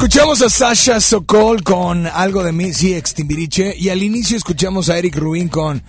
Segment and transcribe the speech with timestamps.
[0.00, 3.76] Escuchamos a Sasha Sokol con algo de mí, sí, extimbiriche.
[3.76, 5.82] Y al inicio escuchamos a Eric Rubin con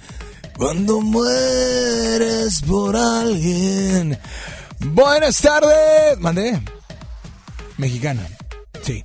[0.58, 4.20] Cuando mueres por alguien.
[4.80, 6.20] Buenas tardes.
[6.20, 6.62] Mandé.
[7.78, 8.28] Mexicana.
[8.84, 9.02] Sí.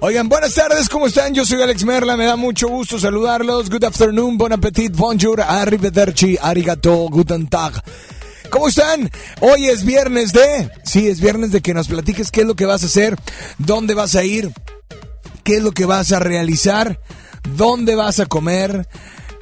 [0.00, 1.34] Oigan, buenas tardes, ¿cómo están?
[1.34, 3.70] Yo soy Alex Merla, me da mucho gusto saludarlos.
[3.70, 7.80] Good afternoon, bon appetit, bonjour, arrivederci, arigato, guten tag.
[8.50, 9.10] ¿Cómo están?
[9.40, 10.70] Hoy es viernes de...
[10.82, 13.16] Sí, es viernes de que nos platiques qué es lo que vas a hacer,
[13.58, 14.52] dónde vas a ir,
[15.44, 17.00] qué es lo que vas a realizar,
[17.56, 18.88] dónde vas a comer,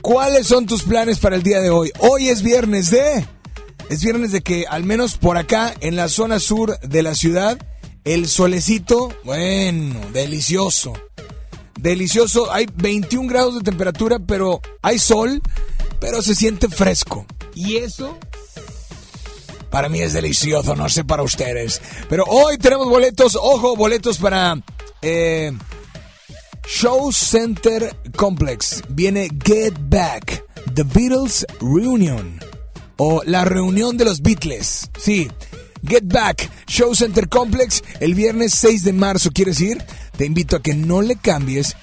[0.02, 1.92] cuáles son tus planes para el día de hoy.
[2.00, 3.26] Hoy es viernes de...
[3.88, 7.58] Es viernes de que al menos por acá, en la zona sur de la ciudad,
[8.04, 10.94] el solecito, bueno, delicioso.
[11.78, 15.40] Delicioso, hay 21 grados de temperatura, pero hay sol,
[16.00, 17.26] pero se siente fresco.
[17.54, 18.18] Y eso
[19.70, 21.80] para mí es delicioso, no sé para ustedes.
[22.08, 24.58] Pero hoy tenemos boletos, ojo, boletos para
[25.02, 25.52] eh,
[26.66, 28.82] Show Center Complex.
[28.88, 30.44] Viene Get Back,
[30.74, 32.40] The Beatles Reunion.
[32.98, 34.90] O la reunión de los Beatles.
[34.98, 35.28] Sí,
[35.86, 39.30] Get Back, Show Center Complex, el viernes 6 de marzo.
[39.32, 39.84] ¿Quieres ir?
[40.16, 41.76] Te invito a que no le cambies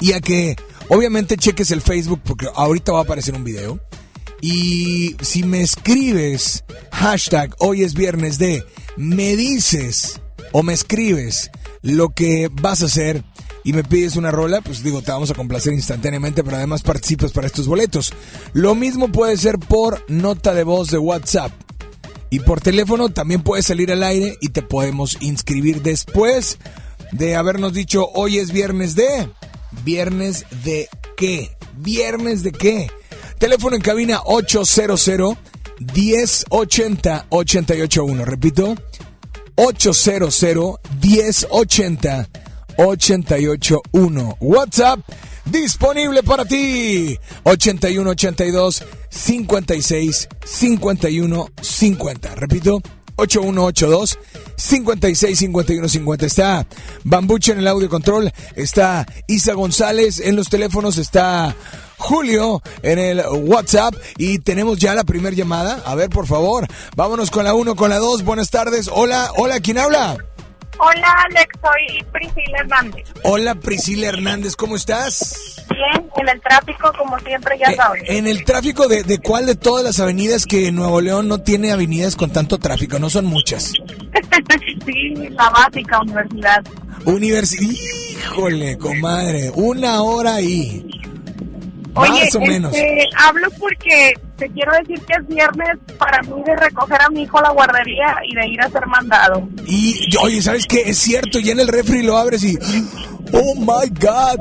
[0.00, 0.56] y a que
[0.88, 3.80] obviamente cheques el Facebook porque ahorita va a aparecer un video
[4.40, 8.64] y si me escribes hashtag hoy es viernes de,
[8.96, 10.20] me dices
[10.52, 11.50] o me escribes
[11.82, 13.24] lo que vas a hacer
[13.64, 17.32] y me pides una rola, pues digo, te vamos a complacer instantáneamente, pero además participas
[17.32, 18.12] para estos boletos.
[18.52, 21.52] Lo mismo puede ser por nota de voz de WhatsApp.
[22.30, 26.58] Y por teléfono también puedes salir al aire y te podemos inscribir después
[27.12, 29.28] de habernos dicho hoy es viernes de...
[29.84, 31.50] ¿Viernes de qué?
[31.76, 32.90] ¿Viernes de qué?
[33.38, 35.36] Teléfono en cabina 800
[35.94, 38.24] 1080 881.
[38.24, 38.74] Repito,
[39.54, 42.28] 800 1080
[42.76, 44.36] 881.
[44.40, 45.00] WhatsApp
[45.44, 47.18] disponible para ti.
[47.44, 52.34] 81 82 56 51 50.
[52.34, 52.82] Repito,
[53.18, 54.18] 8182
[54.56, 56.26] 56 51 50.
[56.26, 56.66] Está
[57.04, 61.54] Bambuche en el audio control, está Isa González en los teléfonos, está
[61.98, 65.82] Julio en el WhatsApp y tenemos ya la primera llamada.
[65.84, 68.24] A ver, por favor, vámonos con la 1, con la 2.
[68.24, 68.88] Buenas tardes.
[68.92, 70.16] Hola, hola, ¿quién habla?
[70.78, 73.04] Hola Alex, soy Priscila Hernández.
[73.24, 75.64] Hola Priscila Hernández, ¿cómo estás?
[75.70, 78.02] Bien, en el tráfico como siempre, ya eh, sabes.
[78.06, 81.72] ¿En el tráfico de, de cuál de todas las avenidas que Nuevo León no tiene
[81.72, 82.98] avenidas con tanto tráfico?
[82.98, 83.72] No son muchas.
[84.86, 86.64] sí, la básica, universidad.
[87.04, 90.87] Universidad, híjole, comadre, una hora ahí.
[91.98, 97.10] Oye, Este, hablo porque te quiero decir que es viernes para mí de recoger a
[97.10, 99.48] mi hijo a la guardería y de ir a ser mandado.
[99.66, 100.82] Y, oye, ¿sabes qué?
[100.86, 102.58] Es cierto, ya en el refri lo abres y...
[103.30, 104.40] ¡Oh, my God!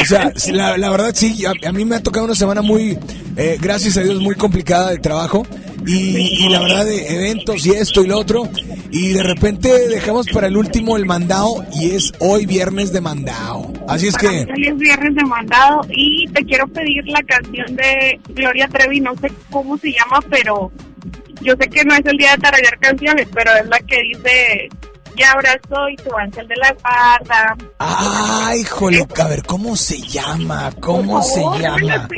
[0.00, 2.96] O sea, la, verdad sí, a, mí me ha tocado una semana muy,
[3.36, 5.44] eh, gracias a Dios, muy complicada de trabajo.
[5.84, 8.48] y, la verdad de eventos y esto y lo otro.
[8.92, 13.72] Y de repente dejamos para el último el mandado y es hoy viernes de mandado.
[13.88, 14.26] Así es que...
[14.26, 19.14] Hoy es viernes de mandado y te quiero pedir la canción de Gloria Trevi, no
[19.16, 20.72] sé cómo se llama, pero
[21.42, 24.68] yo sé que no es el día de tararear canciones, pero es la que dice
[25.20, 27.54] y ahora soy tu ángel de la guarda.
[27.78, 30.72] Ay, jole, a ver, ¿cómo se llama?
[30.80, 32.08] ¿Cómo se llama?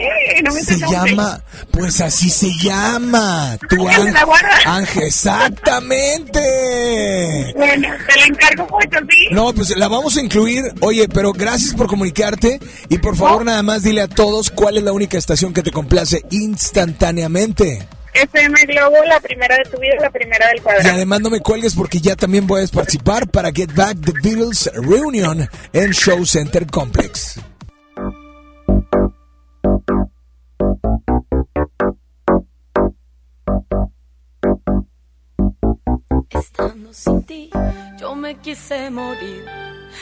[0.62, 1.42] se llama,
[1.72, 3.58] pues así se llama.
[3.68, 4.50] Tu ángel, de la guarda.
[4.66, 7.52] Ángel, exactamente.
[7.56, 9.28] Bueno, te la encargo mucho, ¿sí?
[9.32, 10.62] No, pues la vamos a incluir.
[10.80, 14.84] Oye, pero gracias por comunicarte y por favor nada más dile a todos cuál es
[14.84, 17.88] la única estación que te complace instantáneamente.
[18.14, 20.88] FM Globo, la primera de tu vida, la primera del cuadrado.
[20.88, 24.70] Y además no me cuelgues porque ya también puedes participar para Get Back the Beatles
[24.74, 27.40] Reunion en Show Center Complex.
[36.30, 37.50] Estando sin ti,
[37.98, 39.44] yo me quise morir.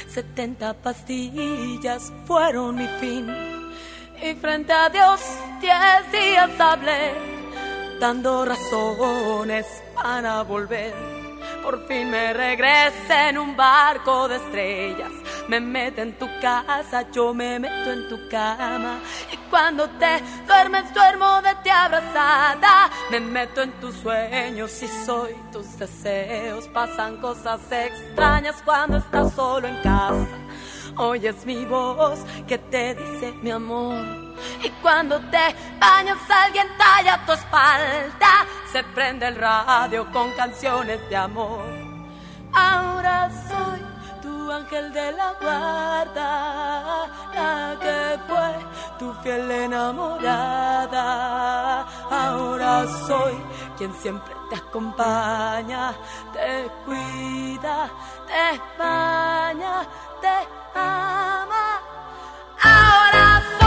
[0.09, 3.27] 70 pastillas fueron mi fin.
[4.23, 5.21] Y frente a Dios,
[5.61, 7.40] 10 días hablé
[8.01, 10.95] dando razones para volver.
[11.63, 15.13] Por fin me regresé en un barco de estrellas.
[15.49, 19.01] Me meto en tu casa, yo me meto en tu cama.
[19.31, 22.91] Y cuando te duermes, duermo de ti abrazada.
[23.11, 26.67] Me meto en tus sueños y soy tus deseos.
[26.69, 30.27] Pasan cosas extrañas cuando estás solo en casa.
[30.97, 34.30] Oyes mi voz que te dice mi amor
[34.63, 38.47] y cuando te bañas alguien talla tu espalda.
[38.73, 41.65] Se prende el radio con canciones de amor.
[42.53, 43.81] Ahora soy
[44.23, 48.55] tu ángel de la guarda, la que fue
[48.99, 51.05] tu fiel enamorada.
[52.11, 53.35] Ahora soy
[53.79, 55.95] quien siempre te acompaña,
[56.33, 57.89] te cuida,
[58.27, 59.87] te baña,
[60.21, 60.37] te
[60.75, 61.81] ama.
[62.63, 63.60] Ahora soy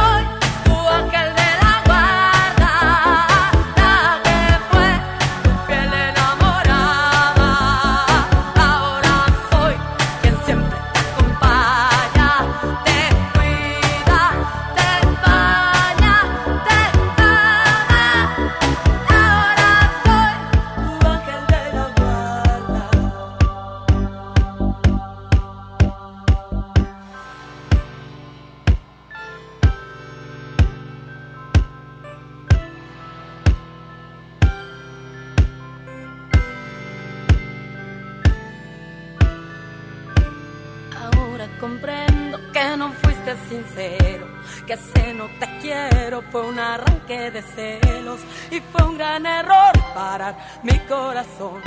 [46.21, 48.19] fue un arranque de celos
[48.51, 51.61] y fue un gran error parar mi corazón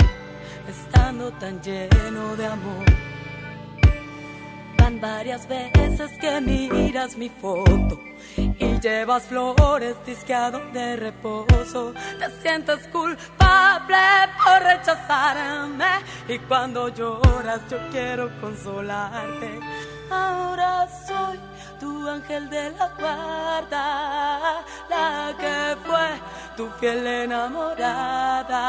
[0.67, 2.85] estando tan lleno de amor.
[4.77, 7.99] Van varias veces que miras mi foto
[8.37, 11.93] y llevas flores disqueado de reposo.
[12.19, 13.97] Te sientes culpable
[14.43, 15.91] por rechazarme
[16.27, 19.59] y cuando lloras yo quiero consolarte.
[20.09, 21.37] Ahora soy
[21.79, 26.19] tu ángel de la guarda, la que fue
[26.55, 28.63] tu fiel enamorada.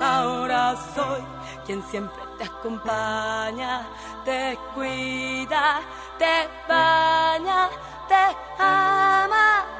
[0.00, 1.22] Ahora soy
[1.66, 3.86] quien siempre te acompaña,
[4.24, 5.80] te cuida,
[6.18, 7.68] te baña,
[8.08, 9.79] te ama.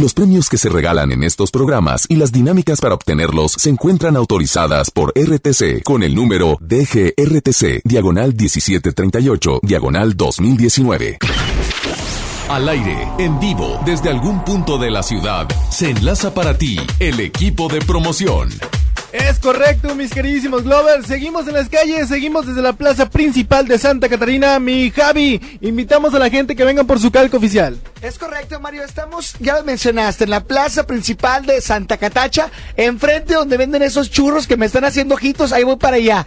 [0.00, 4.16] Los premios que se regalan en estos programas y las dinámicas para obtenerlos se encuentran
[4.16, 11.18] autorizadas por RTC con el número DGRTC, diagonal 1738, diagonal 2019.
[12.48, 17.20] Al aire, en vivo, desde algún punto de la ciudad, se enlaza para ti el
[17.20, 18.48] equipo de promoción.
[19.12, 21.08] Es correcto, mis queridísimos Glovers.
[21.08, 24.58] Seguimos en las calles, seguimos desde la plaza principal de Santa Catarina.
[24.60, 27.76] Mi Javi, invitamos a la gente que vengan por su calco oficial.
[28.02, 28.82] Es correcto, Mario.
[28.82, 34.10] Estamos, ya lo mencionaste, en la plaza principal de Santa Catacha, enfrente donde venden esos
[34.10, 35.52] churros que me están haciendo ojitos.
[35.52, 36.24] Ahí voy para allá.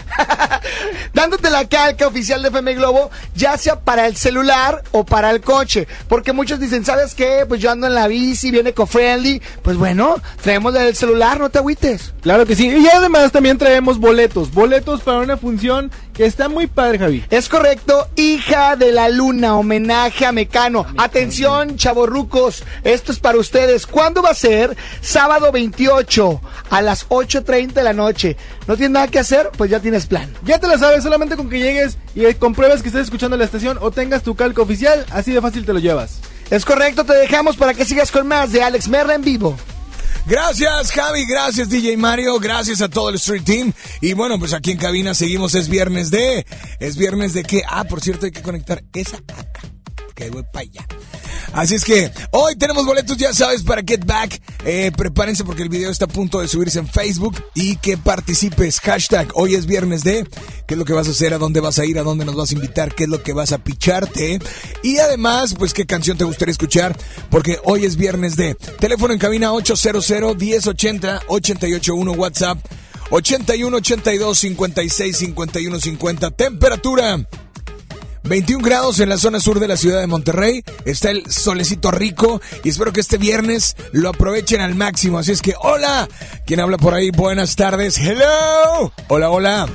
[1.15, 5.41] Dándote la calca oficial de FM Globo, ya sea para el celular o para el
[5.41, 5.87] coche.
[6.07, 7.45] Porque muchos dicen, ¿sabes qué?
[7.47, 9.41] Pues yo ando en la bici, viene eco-friendly.
[9.63, 12.13] Pues bueno, traemos el celular, no te agüites.
[12.21, 12.67] Claro que sí.
[12.67, 14.53] Y además también traemos boletos.
[14.53, 17.23] Boletos para una función que está muy padre, Javi.
[17.29, 20.85] Es correcto, hija de la luna, homenaje a Mecano.
[20.97, 23.87] Atención, chavorrucos, esto es para ustedes.
[23.87, 24.77] ¿Cuándo va a ser?
[25.01, 28.37] Sábado 28 a las 8.30 de la noche.
[28.67, 29.49] ¿No tienes nada que hacer?
[29.57, 30.31] Pues ya tienes plan.
[30.43, 33.77] Ya te lo sabes, solamente con que llegues y compruebes que estés escuchando la estación
[33.81, 36.19] o tengas tu calco oficial, así de fácil te lo llevas.
[36.49, 39.55] Es correcto, te dejamos para que sigas con más de Alex Merla en vivo.
[40.25, 41.25] Gracias, Javi.
[41.25, 42.39] Gracias, DJ Mario.
[42.39, 43.73] Gracias a todo el Street Team.
[44.01, 45.53] Y bueno, pues aquí en cabina seguimos.
[45.55, 46.45] Es viernes de.
[46.79, 47.63] ¿Es viernes de qué?
[47.67, 49.33] Ah, por cierto, hay que conectar esa acá.
[50.31, 50.87] Voy para allá.
[51.53, 54.41] Así es que hoy tenemos boletos, ya sabes, para Get Back.
[54.65, 58.79] Eh, prepárense porque el video está a punto de subirse en Facebook y que participes.
[58.79, 60.27] Hashtag hoy es viernes de
[60.65, 62.35] qué es lo que vas a hacer, a dónde vas a ir, a dónde nos
[62.35, 64.39] vas a invitar, qué es lo que vas a picharte.
[64.81, 66.97] Y además, pues qué canción te gustaría escuchar
[67.29, 72.57] porque hoy es viernes de teléfono en cabina 800 1080 881 WhatsApp
[73.11, 77.27] 81 82 56 51 50 temperatura
[78.23, 80.63] 21 grados en la zona sur de la ciudad de Monterrey.
[80.85, 85.19] Está el solecito rico y espero que este viernes lo aprovechen al máximo.
[85.19, 86.07] Así es que, hola.
[86.45, 87.11] ¿Quién habla por ahí?
[87.11, 87.97] Buenas tardes.
[87.97, 88.91] Hello.
[89.09, 89.67] Hola, hola.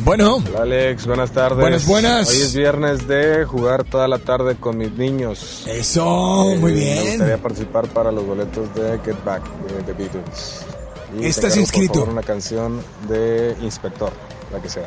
[0.00, 0.36] Bueno.
[0.36, 1.58] Hola Alex, buenas tardes.
[1.58, 2.28] Buenas, buenas.
[2.28, 5.62] Hoy es viernes de jugar toda la tarde con mis niños.
[5.66, 7.06] Eso, Eh, muy Me bien.
[7.10, 10.60] gustaría participar para los boletos de Get Back de The Beatles.
[11.18, 11.92] Y ¿Estás encargo, inscrito?
[11.92, 14.12] Por favor, una canción de Inspector,
[14.52, 14.86] la que sea.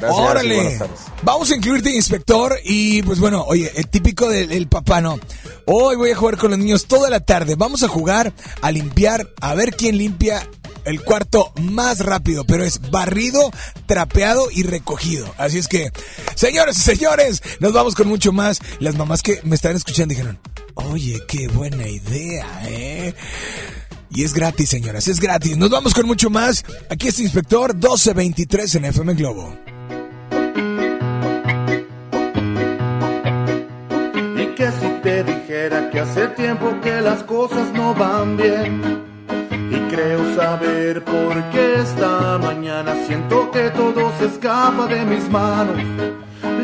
[0.00, 0.54] Gracias Órale.
[0.54, 1.00] buenas tardes.
[1.22, 2.58] Vamos a incluirte, inspector.
[2.64, 5.18] Y pues bueno, oye, el típico del del papá, ¿no?
[5.66, 7.54] Hoy voy a jugar con los niños toda la tarde.
[7.56, 8.32] Vamos a jugar,
[8.62, 10.48] a limpiar, a ver quién limpia
[10.84, 13.50] el cuarto más rápido, pero es barrido,
[13.86, 15.32] trapeado y recogido.
[15.38, 15.90] Así es que,
[16.34, 18.60] señores y señores, nos vamos con mucho más.
[18.78, 20.38] Las mamás que me están escuchando dijeron,
[20.74, 23.14] oye, qué buena idea, ¿eh?
[24.12, 25.56] Y es gratis, señoras, es gratis.
[25.56, 26.64] Nos vamos con mucho más.
[26.88, 29.56] Aquí está Inspector 1223 en FM Globo.
[35.60, 39.02] Dijera que hace tiempo que las cosas no van bien.
[39.70, 45.76] Y creo saber por qué esta mañana siento que todo se escapa de mis manos.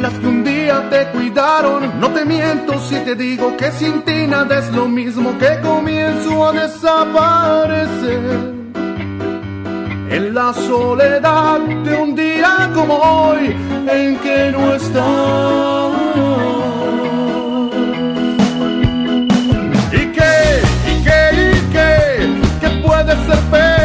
[0.01, 4.27] Las que un día te cuidaron, no te miento si te digo que sin ti
[4.27, 8.21] nada es lo mismo que comienzo a desaparecer.
[10.09, 13.55] En la soledad de un día como hoy,
[13.89, 16.06] en que no estás.
[23.27, 23.76] Puede ser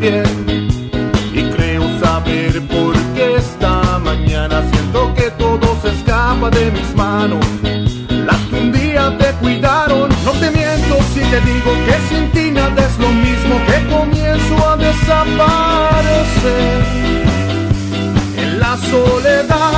[0.00, 7.44] Y creo saber por qué esta mañana siento que todo se escapa de mis manos.
[8.08, 12.52] Las que un día te cuidaron, no te miento si te digo que sin ti
[12.52, 16.84] nada es lo mismo que comienzo a desaparecer.
[18.36, 19.77] En la soledad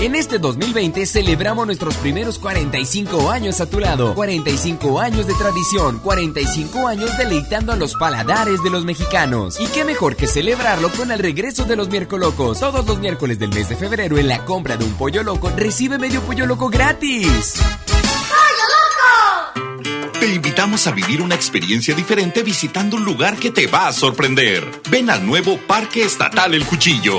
[0.00, 4.14] En este 2020 celebramos nuestros primeros 45 años a tu lado.
[4.14, 9.58] 45 años de tradición, 45 años deleitando a los paladares de los mexicanos.
[9.58, 12.60] Y qué mejor que celebrarlo con el regreso de los miércolocos.
[12.60, 15.98] Todos los miércoles del mes de febrero en la compra de un pollo loco recibe
[15.98, 17.54] medio pollo loco gratis.
[20.20, 24.64] Te invitamos a vivir una experiencia diferente visitando un lugar que te va a sorprender.
[24.90, 27.18] Ven al nuevo Parque Estatal El Cuchillo.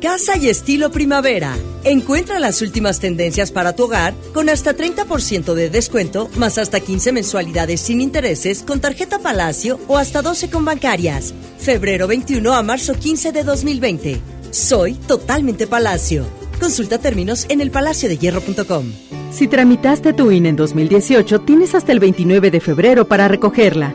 [0.00, 1.56] Casa y estilo primavera.
[1.82, 7.12] Encuentra las últimas tendencias para tu hogar con hasta 30% de descuento, más hasta 15
[7.12, 11.32] mensualidades sin intereses con tarjeta Palacio o hasta 12 con bancarias.
[11.58, 14.20] Febrero 21 a marzo 15 de 2020.
[14.50, 16.26] Soy totalmente Palacio.
[16.60, 18.92] Consulta términos en elpalaciodehierro.com.
[19.30, 23.94] Si tramitaste tu INE en 2018, tienes hasta el 29 de febrero para recogerla.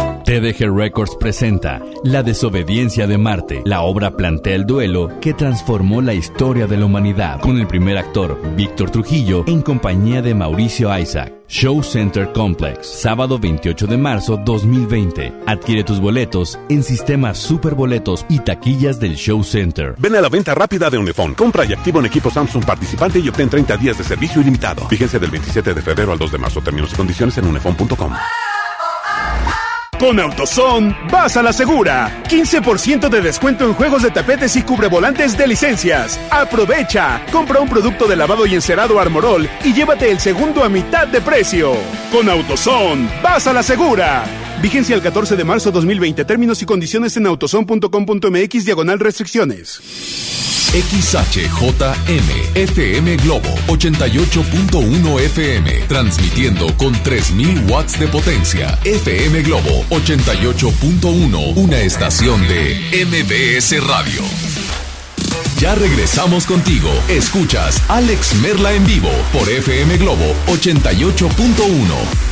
[0.31, 3.61] TDG Records presenta La desobediencia de Marte.
[3.65, 7.97] La obra plantea el duelo que transformó la historia de la humanidad, con el primer
[7.97, 11.33] actor, Víctor Trujillo, en compañía de Mauricio Isaac.
[11.49, 15.33] Show Center Complex, sábado 28 de marzo 2020.
[15.47, 19.95] Adquiere tus boletos en sistemas superboletos y taquillas del Show Center.
[19.97, 21.33] Ven a la venta rápida de Unifón.
[21.33, 24.87] Compra y activa un equipo Samsung participante y obtén 30 días de servicio ilimitado.
[24.87, 26.61] Fíjense del 27 de febrero al 2 de marzo.
[26.61, 28.13] Términos y condiciones en unifón.com.
[30.01, 32.23] Con AutoZone, vas a la segura.
[32.27, 36.19] 15% de descuento en juegos de tapetes y cubrevolantes de licencias.
[36.31, 37.21] Aprovecha.
[37.31, 41.21] Compra un producto de lavado y encerado Armorol y llévate el segundo a mitad de
[41.21, 41.73] precio.
[42.11, 44.23] Con AutoZone, vas a la segura.
[44.61, 46.23] Vigencia el 14 de marzo 2020.
[46.25, 49.81] Términos y condiciones en autozone.com.mx diagonal restricciones.
[50.71, 58.79] XHJM FM Globo 88.1 FM transmitiendo con 3000 watts de potencia.
[58.85, 64.21] FM Globo 88.1 una estación de MBS Radio.
[65.59, 66.89] Ya regresamos contigo.
[67.09, 72.31] Escuchas Alex Merla en vivo por FM Globo 88.1.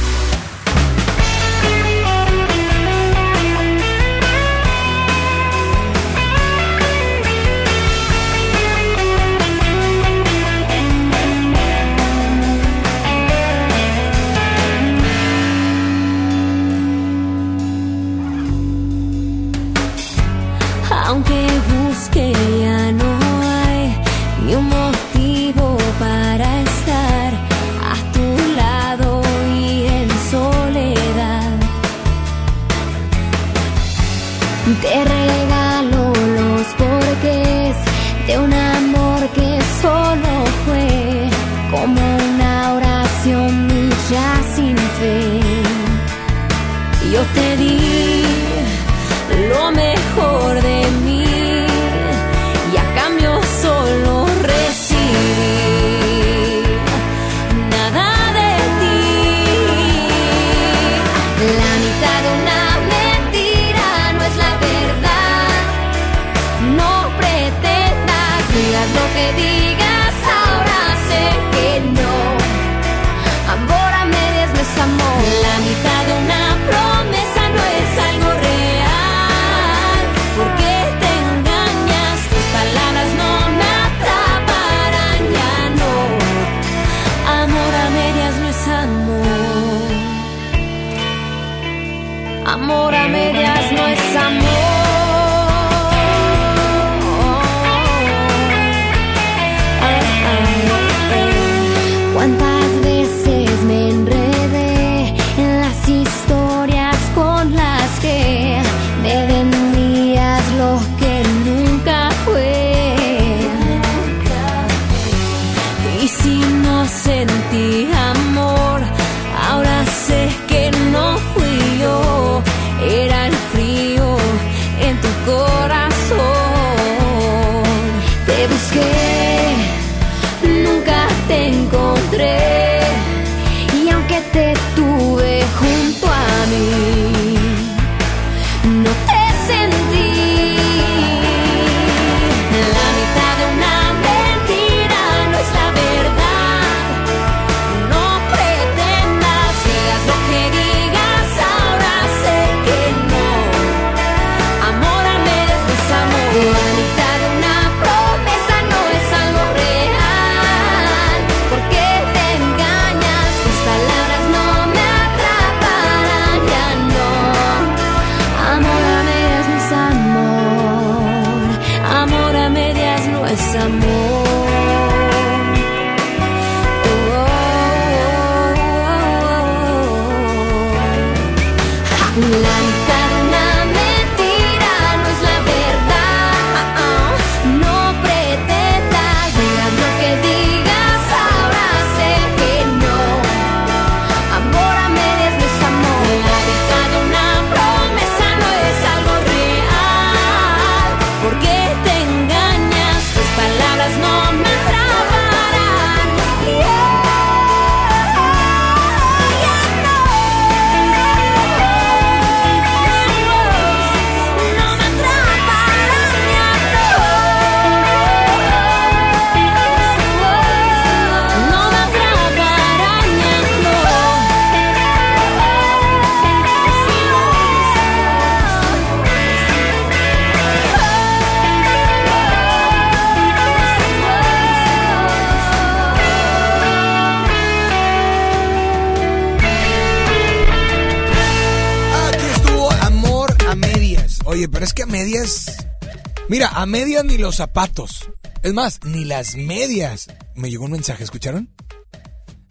[247.20, 248.10] los zapatos.
[248.42, 250.08] Es más, ni las medias.
[250.36, 251.50] Me llegó un mensaje, ¿escucharon?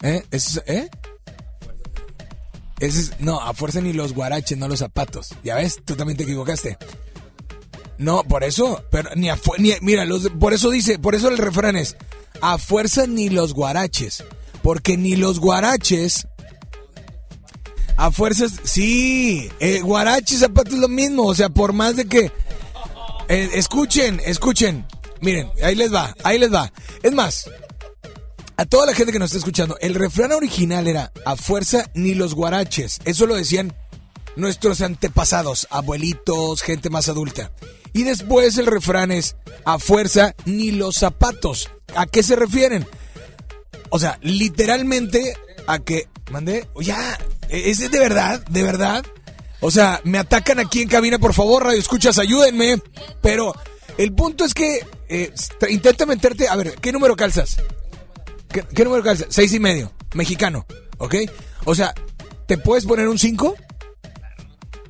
[0.03, 0.23] ¿Eh?
[0.31, 0.89] ¿Es, ¿Eh?
[2.81, 5.31] Ese es- no, a fuerza ni los guaraches, no los zapatos.
[5.43, 6.79] Ya ves, tú también te equivocaste.
[7.99, 11.39] No, por eso, pero ni a ni mira, los, por eso dice, por eso el
[11.39, 11.97] refrán es
[12.41, 14.23] a fuerza ni los guaraches,
[14.63, 16.29] porque ni los guaraches
[17.97, 22.05] a fuerzas, sí, eh, guarache y zapato es lo mismo, o sea, por más de
[22.05, 22.31] que...
[23.29, 24.87] eh, escuchen, escuchen,
[25.21, 26.73] miren, ahí les va, ahí les va.
[27.03, 27.51] Es más,
[28.57, 32.15] a toda la gente que nos está escuchando, el refrán original era a fuerza ni
[32.15, 33.75] los guaraches, eso lo decían
[34.37, 37.53] nuestros antepasados, abuelitos, gente más adulta.
[37.93, 41.71] Y después el refrán es a fuerza ni los zapatos.
[41.95, 42.87] ¿A qué se refieren?
[43.91, 45.35] O sea, literalmente
[45.67, 46.09] a que...
[46.31, 46.69] ¿Mandé?
[46.81, 47.19] Ya,
[47.49, 48.45] ¿es de verdad?
[48.51, 49.05] ¿De verdad?
[49.61, 52.81] O sea, me atacan aquí en cabina, por favor, radio escuchas, ayúdenme.
[53.21, 53.55] Pero
[53.97, 55.33] el punto es que eh,
[55.69, 56.49] intenta meterte...
[56.49, 57.59] A ver, ¿qué número calzas?
[58.49, 59.27] ¿Qué, número calzas?
[59.31, 60.67] Seis y medio, mexicano,
[60.99, 61.17] ¿ok?
[61.65, 61.95] O sea,
[62.47, 63.55] ¿te puedes poner un 5?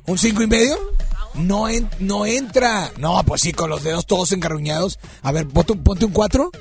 [0.05, 0.77] ¿Un cinco y medio?
[1.35, 1.65] No,
[1.99, 2.91] no entra.
[2.97, 4.99] No, pues sí, con los dedos todos engarruñados.
[5.21, 6.51] A ver, ponte, ponte un 4.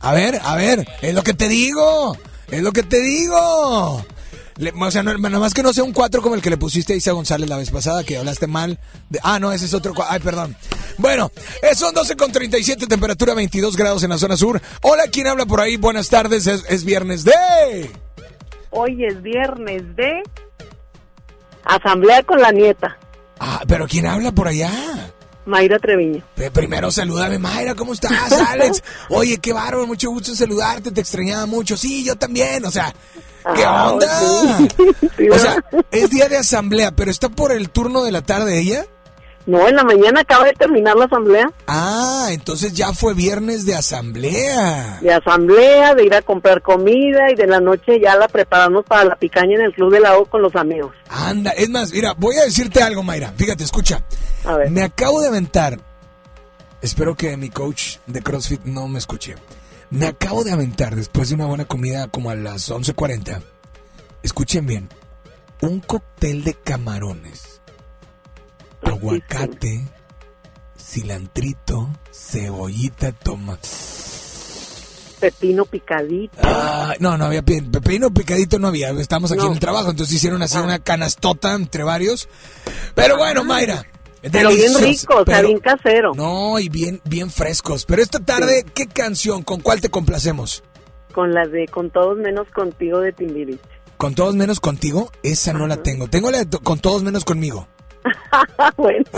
[0.00, 2.16] A ver, a ver, es lo que te digo.
[2.50, 4.04] Es lo que te digo.
[4.62, 6.56] Le- o sea, no, nada más que no sea un 4 como el que le
[6.56, 8.78] pusiste a Isa González la vez pasada, que hablaste mal.
[9.10, 9.92] de- ah, no, ese es otro.
[10.08, 10.56] Ay, perdón.
[10.98, 11.30] Bueno,
[11.62, 14.60] eh, son 12 con 37, temperatura 22 grados en la zona sur.
[14.82, 15.76] Hola, ¿quién habla por ahí?
[15.76, 17.32] Buenas tardes, es, es viernes de...
[18.70, 20.22] Hoy es viernes de
[21.64, 22.96] asamblea con la nieta,
[23.38, 24.70] Ah, pero ¿quién habla por allá?
[25.46, 26.22] Mayra Treviño.
[26.52, 28.82] Primero salúdame, Mayra, ¿cómo estás, Alex?
[29.10, 31.76] Oye, qué bárbaro, mucho gusto en saludarte, te extrañaba mucho.
[31.76, 32.94] Sí, yo también, o sea,
[33.54, 34.20] ¿qué Ah, onda?
[34.20, 34.68] sí.
[35.16, 35.56] Sí, O sea,
[35.90, 38.84] es día de asamblea, pero está por el turno de la tarde ella.
[39.44, 41.50] No, en la mañana acaba de terminar la asamblea.
[41.66, 44.98] Ah, entonces ya fue viernes de asamblea.
[45.00, 49.04] De asamblea, de ir a comprar comida y de la noche ya la preparamos para
[49.04, 50.94] la picaña en el Club del Lago con los amigos.
[51.08, 53.32] Anda, es más, mira, voy a decirte algo, Mayra.
[53.36, 54.00] Fíjate, escucha.
[54.44, 54.70] A ver.
[54.70, 55.76] Me acabo de aventar.
[56.80, 59.34] Espero que mi coach de CrossFit no me escuche.
[59.92, 63.42] Me acabo de aventar después de una buena comida como a las 11:40.
[64.22, 64.88] Escuchen bien.
[65.60, 67.60] Un cóctel de camarones.
[68.82, 69.84] Aguacate,
[70.78, 73.58] cilantrito, cebollita, toma.
[75.20, 76.36] Pepino picadito.
[76.42, 78.90] Ah, no, no había pe- pepino picadito, no había.
[78.90, 79.46] Estamos aquí No.
[79.48, 82.28] en el trabajo, entonces hicieron así una canastota entre varios.
[82.96, 83.86] Pero bueno, Mayra.
[84.30, 86.12] Pero bien delicioso, rico, o sea, pero- bien casero.
[86.14, 87.84] No, y bien, bien frescos.
[87.84, 89.42] Pero esta tarde, ¿qué canción?
[89.42, 90.62] ¿Con cuál te complacemos?
[91.12, 93.60] Con la de Con todos menos contigo de Timbiriche.
[93.96, 95.10] ¿Con todos menos contigo?
[95.22, 96.08] Esa no la tengo.
[96.08, 97.68] Tengo la de con todos menos conmigo.
[98.76, 99.04] bueno.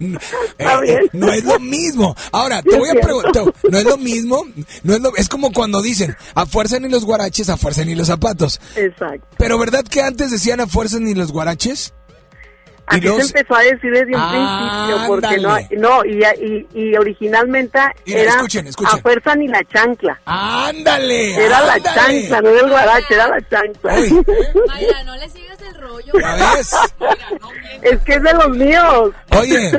[0.00, 0.16] Eh,
[0.86, 2.14] eh, no es lo mismo.
[2.30, 4.44] Ahora, te voy a preguntar, no es lo mismo,
[4.82, 7.94] no es lo, es como cuando dicen, a fuerza ni los guaraches, a fuerza ni
[7.94, 8.60] los zapatos.
[8.76, 9.26] Exacto.
[9.38, 11.94] Pero ¿verdad que antes decían a fuerza ni los guaraches?
[12.90, 15.68] Así luego se empezó a decir desde un principio, porque no, Ándale.
[15.76, 18.98] no y, y, y originalmente Mira, era escuchen, escuchen.
[18.98, 20.20] a fuerza ni la chancla.
[20.24, 21.34] ¡Ándale!
[21.44, 23.94] Era la chancla, no era el guarache, era la chancla.
[24.66, 26.12] Mayra, no le sigas el rollo.
[26.20, 26.70] ¿Ya ves?
[27.82, 29.10] es que es de los míos.
[29.30, 29.72] Oye,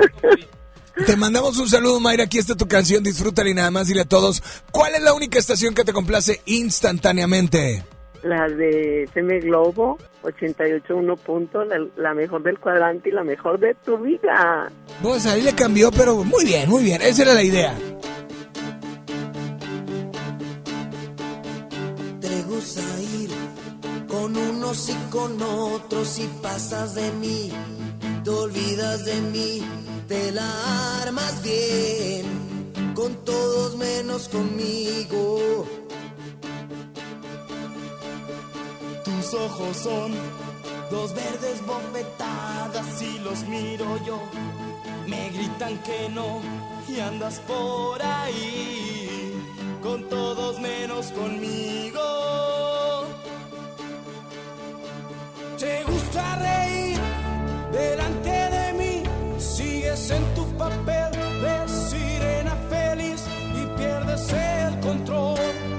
[1.06, 2.26] te mandamos un saludo, Mayra.
[2.26, 5.40] Aquí está tu canción, disfrútala y nada más dile a todos, ¿cuál es la única
[5.40, 7.84] estación que te complace instantáneamente?
[8.24, 13.74] La de FM Globo, 88.1 punto, la, la mejor del cuadrante y la mejor de
[13.76, 14.70] tu vida.
[15.02, 17.02] Pues ahí le cambió, pero muy bien, muy bien.
[17.02, 17.74] Esa era la idea.
[22.20, 23.30] Te gusta ir
[24.08, 27.52] con unos y con otros y pasas de mí,
[28.24, 29.64] te olvidas de mí,
[30.08, 32.26] te la armas bien,
[32.94, 35.66] con todos menos conmigo.
[39.30, 40.12] Tus ojos son
[40.90, 44.20] dos verdes bofetadas y los miro yo.
[45.06, 46.42] Me gritan que no
[46.88, 49.34] y andas por ahí
[49.84, 52.02] con todos menos conmigo.
[55.60, 56.98] Te gusta reír
[57.72, 59.04] delante de mí,
[59.38, 63.24] sigues en tu papel de sirena feliz
[63.54, 65.79] y pierdes el control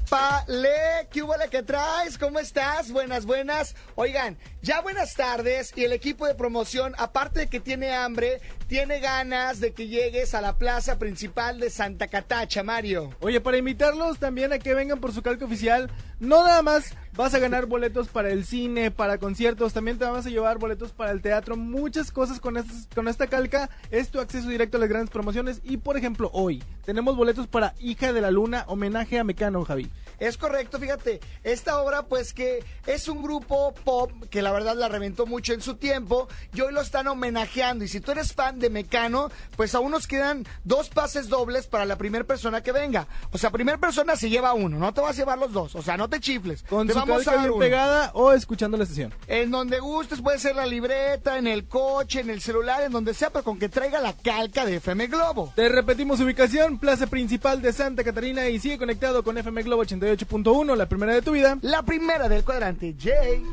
[0.11, 1.07] ¡Épale!
[1.09, 2.17] ¿Qué hubo que traes?
[2.17, 2.91] ¿Cómo estás?
[2.91, 3.75] Buenas, buenas.
[3.95, 8.99] Oigan, ya buenas tardes y el equipo de promoción, aparte de que tiene hambre, tiene
[8.99, 13.15] ganas de que llegues a la plaza principal de Santa Catacha, Mario.
[13.21, 15.89] Oye, para invitarlos también a que vengan por su calco oficial,
[16.19, 20.25] no nada más vas a ganar boletos para el cine, para conciertos, también te vamos
[20.25, 24.19] a llevar boletos para el teatro, muchas cosas con, estas- con esta calca, es tu
[24.19, 28.21] acceso directo a las grandes promociones y por ejemplo hoy tenemos boletos para Hija de
[28.21, 29.89] la Luna, homenaje a Mecano, Javi.
[30.19, 34.87] Es correcto, fíjate, esta obra pues que es un grupo pop que la verdad la
[34.87, 38.59] reventó mucho en su tiempo y hoy lo están homenajeando y si tú eres fan
[38.59, 43.07] de Mecano, pues aún nos quedan dos pases dobles para la primera persona que venga.
[43.31, 45.81] O sea, primera persona se lleva uno, no te vas a llevar los dos, o
[45.81, 46.63] sea, no te chifles.
[46.63, 49.13] Con te su vamos a dar bien pegada o escuchando la estación.
[49.27, 53.13] En donde gustes, puede ser la libreta, en el coche, en el celular, en donde
[53.13, 55.51] sea, pero con que traiga la calca de FM Globo.
[55.55, 60.75] Te repetimos ubicación, plaza principal de Santa Catarina y sigue conectado con FM Globo 88.1,
[60.75, 61.57] la primera de tu vida.
[61.61, 63.43] La primera del cuadrante, Jay.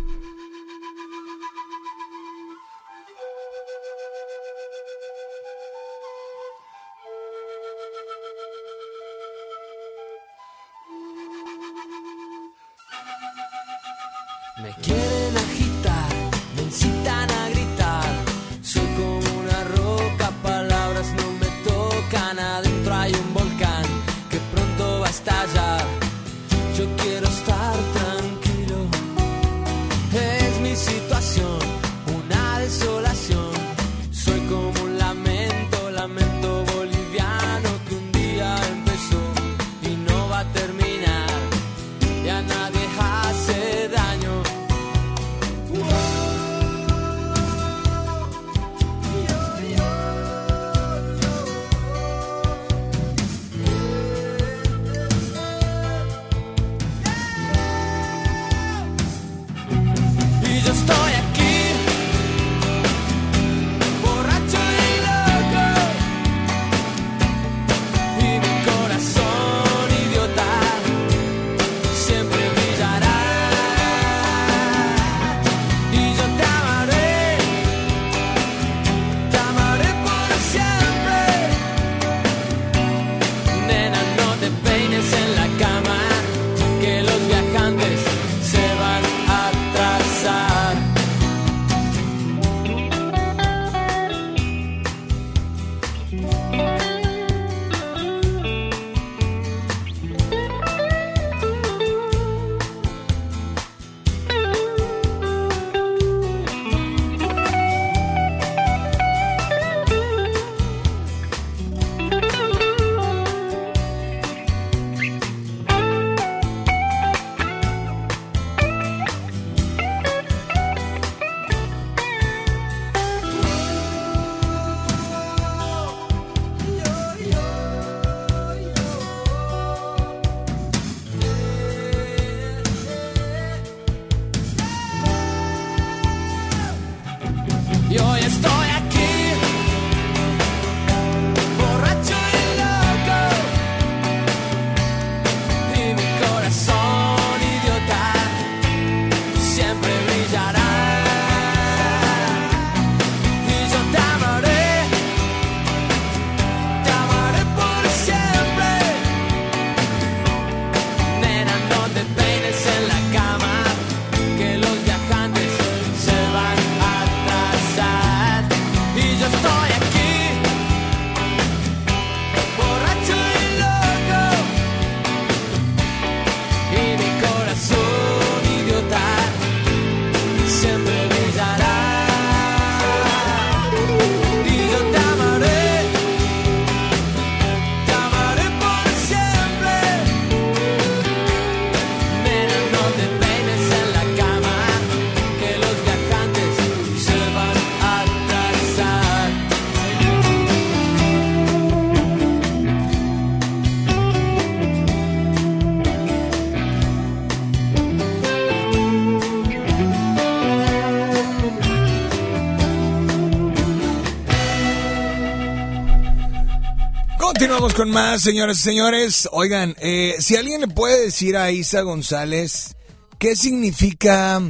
[217.39, 219.28] Continuamos con más, señoras y señores.
[219.30, 222.74] Oigan, eh, si alguien le puede decir a Isa González
[223.20, 224.43] qué significa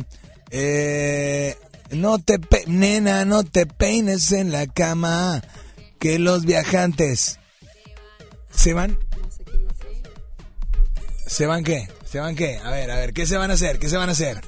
[0.51, 1.55] eh,
[1.91, 5.43] No te nena, no te peines en la cama.
[5.99, 7.39] Que los viajantes
[8.51, 8.99] se van.
[11.26, 11.89] ¿Se van qué?
[12.11, 12.57] ¿Se van qué?
[12.57, 13.78] A ver, a ver, ¿qué se van a hacer?
[13.78, 14.41] ¿Qué se van a hacer?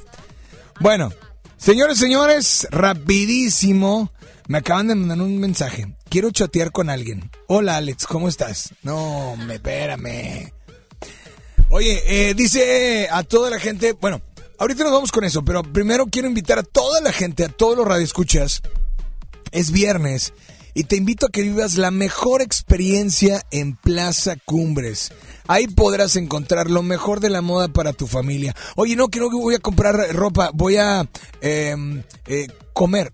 [0.81, 1.13] Bueno,
[1.59, 4.11] señores, señores, rapidísimo.
[4.49, 5.95] Me acaban de mandar un mensaje.
[6.11, 7.31] Quiero chatear con alguien.
[7.47, 8.75] Hola, Alex, ¿cómo estás?
[8.83, 10.53] No, me espérame.
[11.69, 14.21] Oye, eh, dice a toda la gente, bueno,
[14.59, 17.77] ahorita nos vamos con eso, pero primero quiero invitar a toda la gente, a todos
[17.79, 18.61] los radioescuchas.
[19.53, 20.33] Es viernes
[20.75, 25.13] y te invito a que vivas la mejor experiencia en Plaza Cumbres.
[25.47, 28.57] Ahí podrás encontrar lo mejor de la moda para tu familia.
[28.75, 31.09] Oye, no, que no voy a comprar ropa, voy a
[31.41, 31.77] eh,
[32.27, 33.13] eh, comer.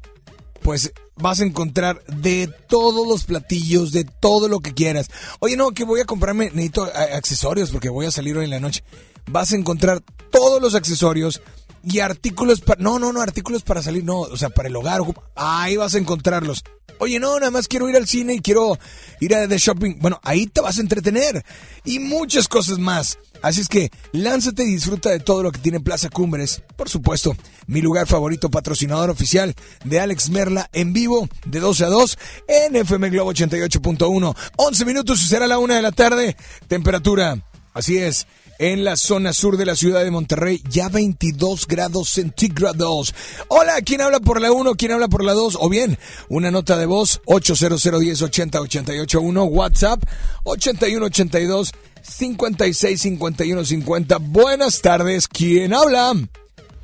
[0.63, 5.09] Pues vas a encontrar de todos los platillos, de todo lo que quieras.
[5.41, 8.61] Oye, no, que voy a comprarme, necesito accesorios porque voy a salir hoy en la
[8.61, 8.83] noche.
[9.29, 11.41] Vas a encontrar todos los accesorios
[11.87, 12.83] y artículos para...
[12.83, 15.01] No, no, no, artículos para salir, no, o sea, para el hogar.
[15.37, 16.65] Ahí vas a encontrarlos.
[16.99, 18.77] Oye, no, nada más quiero ir al cine y quiero
[19.21, 19.99] ir a de shopping.
[20.01, 21.45] Bueno, ahí te vas a entretener.
[21.85, 23.19] Y muchas cosas más.
[23.41, 26.63] Así es que lánzate y disfruta de todo lo que tiene Plaza Cumbres.
[26.75, 27.37] Por supuesto,
[27.69, 32.19] mi lugar favorito, patrocinador oficial de Alex Merla en vivo de 12 a 2
[32.49, 34.37] en FM Globo 88.1.
[34.57, 36.37] 11 minutos y será la una de la tarde.
[36.67, 38.27] Temperatura, así es,
[38.59, 43.15] en la zona sur de la ciudad de Monterrey, ya 22 grados centígrados.
[43.49, 44.75] Hola, ¿quién habla por la 1?
[44.75, 45.59] ¿Quién habla por la 2?
[45.61, 45.99] O bien,
[46.29, 50.03] una nota de voz, 800 10 80 88 1, WhatsApp,
[50.45, 54.19] 81 82 56 51 50.
[54.19, 56.13] Buenas tardes, ¿quién habla?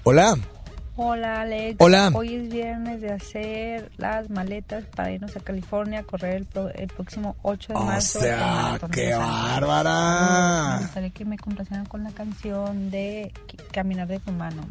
[0.04, 0.51] Hola.
[0.94, 1.76] Hola Alex.
[1.78, 2.10] Hola.
[2.14, 6.68] Hoy es viernes de hacer las maletas para irnos a California a correr el, pro-
[6.68, 8.20] el próximo 8 de O marzo.
[8.20, 10.76] sea, maratón de qué bárbara.
[10.76, 13.32] Me gustaría que me complacieran con la canción de
[13.72, 14.62] Caminar de tu mano.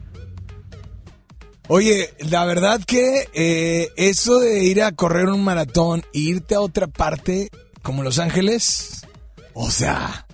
[1.67, 6.61] Oye, la verdad que eh, eso de ir a correr un maratón e irte a
[6.61, 7.49] otra parte
[7.82, 9.07] como Los Ángeles,
[9.53, 10.28] o sea,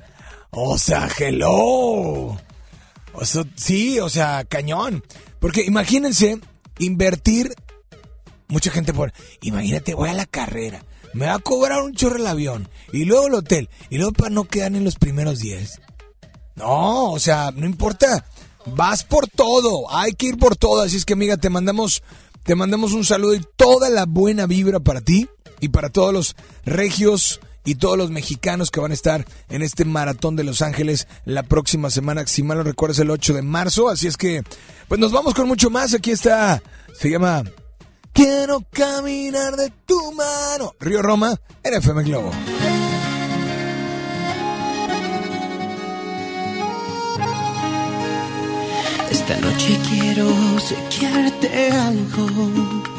[0.50, 2.38] o sea, hello.
[3.14, 5.02] O sea, sí, o sea, cañón.
[5.40, 6.40] Porque imagínense
[6.80, 7.54] invertir
[8.48, 10.84] mucha gente por, imagínate, voy a la carrera,
[11.14, 14.30] me va a cobrar un chorro el avión y luego el hotel y luego para
[14.30, 15.82] no quedar en los primeros 10.
[16.56, 18.26] No, o sea, no importa.
[18.66, 20.82] Vas por todo, hay que ir por todo.
[20.82, 22.04] Así es que, amiga, te mandamos,
[22.44, 25.30] te mandamos un saludo y toda la buena vibra para ti
[25.62, 26.36] y para todos los
[26.66, 31.06] regios y todos los mexicanos que van a estar en este maratón de Los Ángeles
[31.26, 33.90] la próxima semana, si mal no recuerdo es el 8 de marzo.
[33.90, 34.42] Así es que,
[34.88, 35.94] pues nos vamos con mucho más.
[35.94, 36.64] Aquí está,
[36.98, 37.44] se llama
[38.14, 40.76] Quiero caminar de tu mano.
[40.80, 42.32] Río Roma, en FM Globo.
[49.12, 52.97] Esta noche quiero sequearte algo.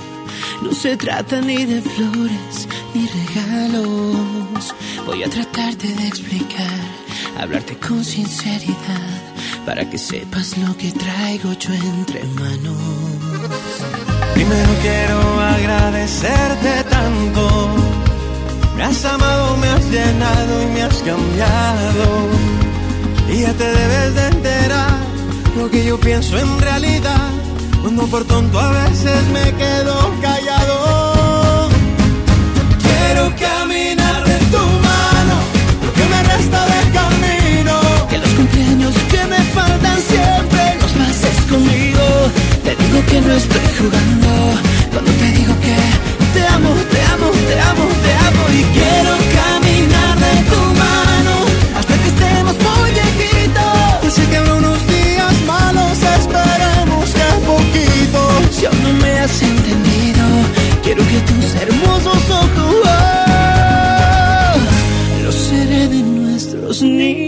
[0.63, 4.75] No se trata ni de flores ni regalos.
[5.07, 6.81] Voy a tratarte de explicar,
[7.39, 9.23] hablarte con sinceridad,
[9.65, 12.77] para que sepas lo que traigo yo entre manos.
[14.35, 17.69] Primero quiero agradecerte tanto.
[18.77, 22.29] Me has amado, me has llenado y me has cambiado.
[23.33, 24.99] Y ya te debes de enterar
[25.57, 27.38] lo que yo pienso en realidad.
[27.83, 31.69] Cuando por tonto a veces me quedo callado.
[32.83, 34.59] Quiero caminar de tu
[34.89, 35.37] mano,
[35.85, 37.81] lo que me resta de camino.
[38.11, 42.05] Que los cumpleaños que me faltan siempre los pases conmigo.
[42.65, 44.31] Te digo que no estoy jugando.
[44.93, 45.77] Cuando te digo que
[46.35, 48.43] te amo, te amo, te amo, te amo.
[48.59, 49.38] Y quiero caminar
[59.27, 60.25] entendido,
[60.85, 62.75] quiero que tus hermosos ojos
[65.25, 67.28] los seré de nuestros niños.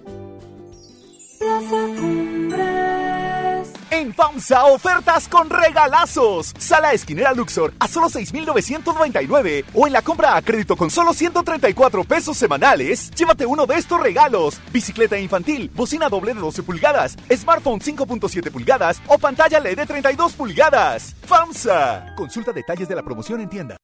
[4.13, 6.53] FAMSA, ofertas con regalazos.
[6.57, 9.65] Sala esquinera Luxor a solo 6,999.
[9.73, 13.99] O en la compra a crédito con solo 134 pesos semanales, llévate uno de estos
[13.99, 19.85] regalos: bicicleta infantil, bocina doble de 12 pulgadas, smartphone 5.7 pulgadas o pantalla LED de
[19.85, 21.15] 32 pulgadas.
[21.25, 22.13] FAMSA.
[22.15, 23.77] Consulta detalles de la promoción en tienda.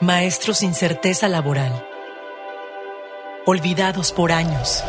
[0.00, 1.86] Maestros sin certeza laboral.
[3.46, 4.82] Olvidados por años.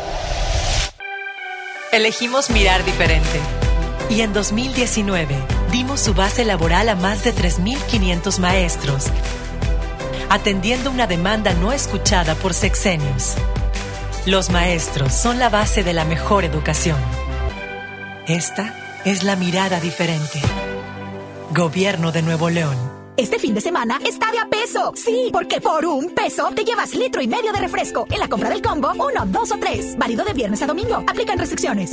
[1.92, 3.63] Elegimos mirar diferente.
[4.10, 5.36] Y en 2019
[5.72, 9.06] dimos su base laboral a más de 3.500 maestros,
[10.28, 13.34] atendiendo una demanda no escuchada por sexenios.
[14.26, 16.98] Los maestros son la base de la mejor educación.
[18.26, 18.74] Esta
[19.04, 20.40] es la mirada diferente.
[21.50, 22.94] Gobierno de Nuevo León.
[23.16, 24.92] Este fin de semana está de a peso.
[24.96, 28.06] Sí, porque por un peso te llevas litro y medio de refresco.
[28.10, 29.96] En la compra del combo, uno, dos o tres.
[29.96, 30.96] Válido de viernes a domingo.
[31.06, 31.92] Aplican restricciones.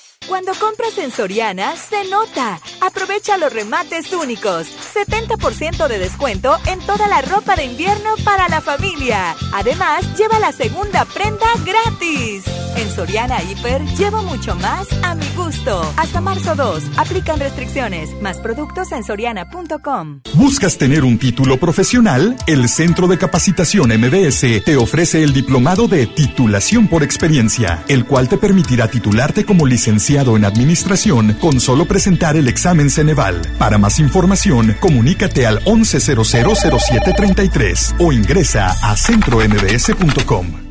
[0.27, 2.59] Cuando compras en Soriana, se nota.
[2.79, 4.67] Aprovecha los remates únicos.
[4.93, 9.35] 70% de descuento en toda la ropa de invierno para la familia.
[9.51, 12.43] Además, lleva la segunda prenda gratis.
[12.77, 15.81] En Soriana Hiper, llevo mucho más a mi gusto.
[15.97, 18.09] Hasta marzo 2, aplican restricciones.
[18.21, 20.21] Más productos en soriana.com.
[20.35, 22.37] ¿Buscas tener un título profesional?
[22.47, 28.29] El Centro de Capacitación MBS te ofrece el diplomado de titulación por experiencia, el cual
[28.29, 33.39] te permitirá titularte como licenciado en administración con solo presentar el examen Ceneval.
[33.57, 40.70] Para más información, comunícate al 11000733 o ingresa a centrombs.com.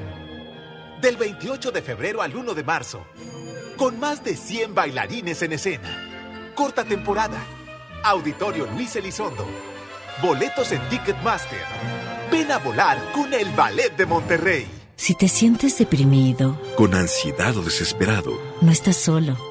[1.01, 3.03] Del 28 de febrero al 1 de marzo.
[3.75, 6.51] Con más de 100 bailarines en escena.
[6.53, 7.43] Corta temporada.
[8.03, 9.47] Auditorio Luis Elizondo.
[10.21, 11.59] Boletos en Ticketmaster.
[12.31, 14.67] Ven a volar con el Ballet de Monterrey.
[14.95, 19.50] Si te sientes deprimido, Con ansiedad o desesperado, no estás solo.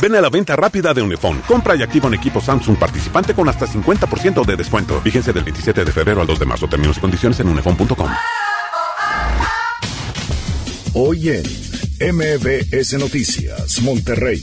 [0.00, 1.40] Ven a la venta rápida de Unifón.
[1.46, 5.00] Compra y activa un equipo Samsung participante con hasta 50% de descuento.
[5.00, 6.68] Fíjense del 27 de febrero al 2 de marzo.
[6.68, 8.10] Términos y condiciones en unifón.com.
[10.92, 11.42] Hoy en
[12.00, 14.42] MBS Noticias, Monterrey.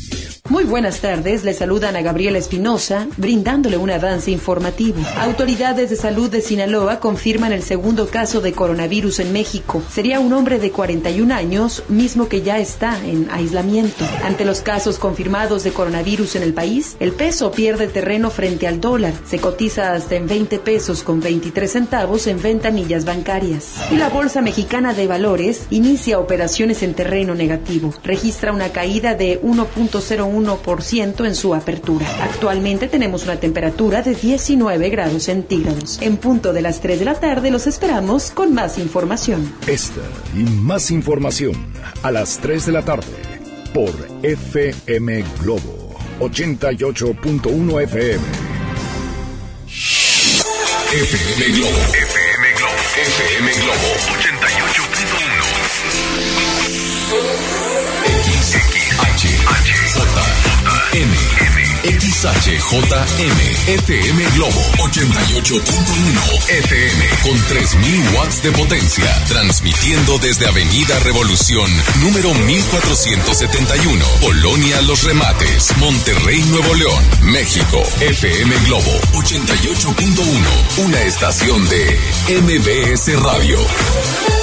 [0.49, 4.99] Muy buenas tardes, le saludan a Gabriela Espinosa, brindándole un avance informativo.
[5.18, 9.84] Autoridades de salud de Sinaloa confirman el segundo caso de coronavirus en México.
[9.89, 14.04] Sería un hombre de 41 años, mismo que ya está en aislamiento.
[14.24, 18.82] Ante los casos confirmados de coronavirus en el país, el peso pierde terreno frente al
[18.82, 19.14] dólar.
[19.26, 23.76] Se cotiza hasta en 20 pesos con 23 centavos en ventanillas bancarias.
[23.91, 27.43] Y la Bolsa Mexicana de Valores inicia operaciones en terreno negativo.
[28.04, 32.06] Registra una caída de 1.01 1% en su apertura.
[32.24, 36.00] Actualmente tenemos una temperatura de 19 grados centígrados.
[36.02, 39.54] En punto de las 3 de la tarde los esperamos con más información.
[39.68, 40.02] Esta
[40.36, 41.54] y más información
[42.02, 43.08] a las 3 de la tarde
[43.74, 43.91] por
[44.22, 48.24] FM Globo 88.1 FM.
[50.94, 51.80] FM Globo.
[51.80, 52.78] FM Globo.
[52.96, 53.89] FM Globo
[54.20, 54.72] 88.1.
[59.00, 59.74] H, H.
[60.94, 61.18] M.
[61.84, 71.70] XHJM FM Globo 88.1 FM con 3000 watts de potencia, transmitiendo desde Avenida Revolución,
[72.02, 77.82] número 1471, Polonia Los Remates, Monterrey, Nuevo León, México.
[78.00, 82.00] FM Globo 88.1, una estación de
[82.41, 84.43] MBS Radio.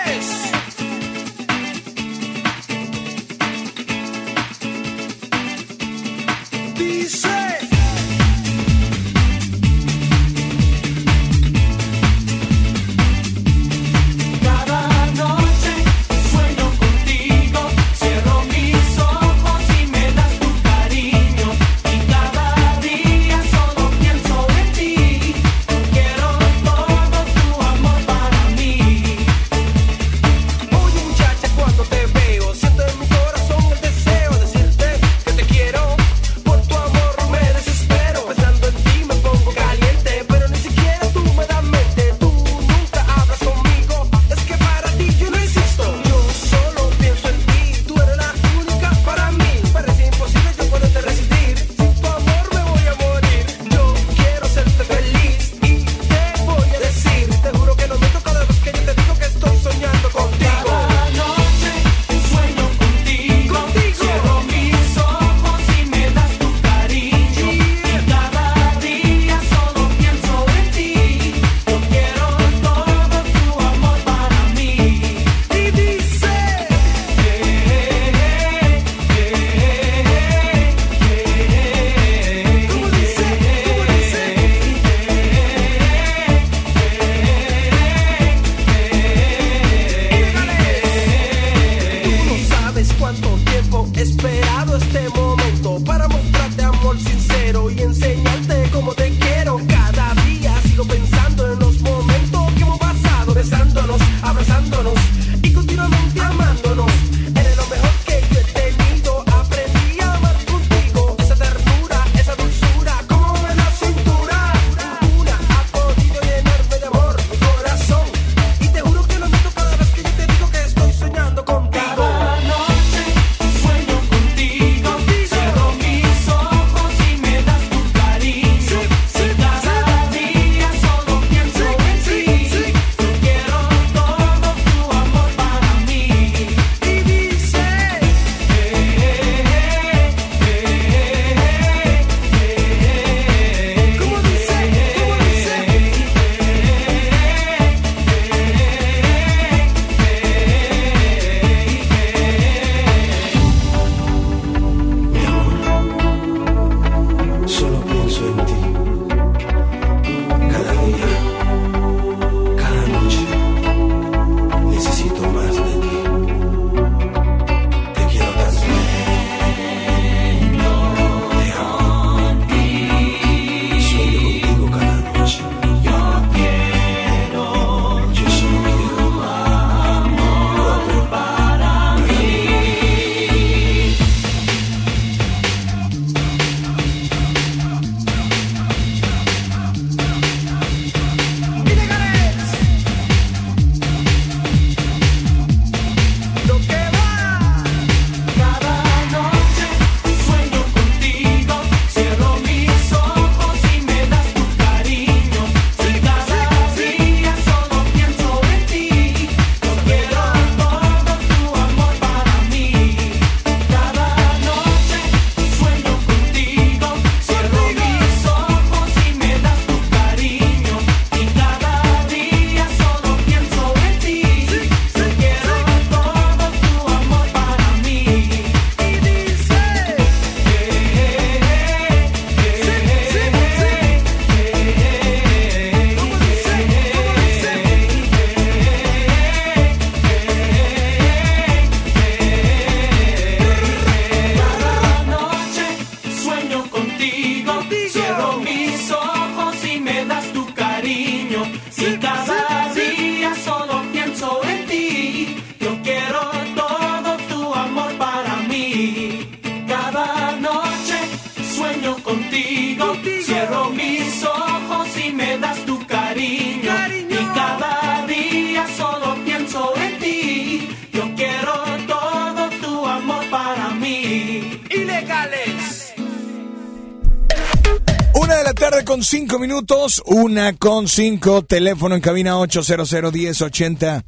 [279.71, 284.03] Minutos, una con cinco, teléfono en cabina 800 1080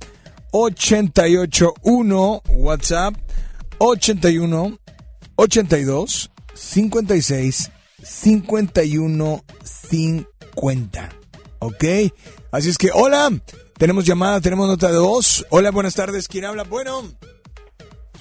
[0.51, 3.16] 881, WhatsApp
[3.78, 4.78] 81
[5.36, 7.72] 82 56
[8.03, 11.09] 51 50.
[11.59, 11.84] ¿Ok?
[12.51, 13.30] Así es que, hola,
[13.78, 15.45] tenemos llamada, tenemos nota de voz.
[15.49, 16.64] Hola, buenas tardes, ¿quién habla?
[16.64, 17.03] Bueno.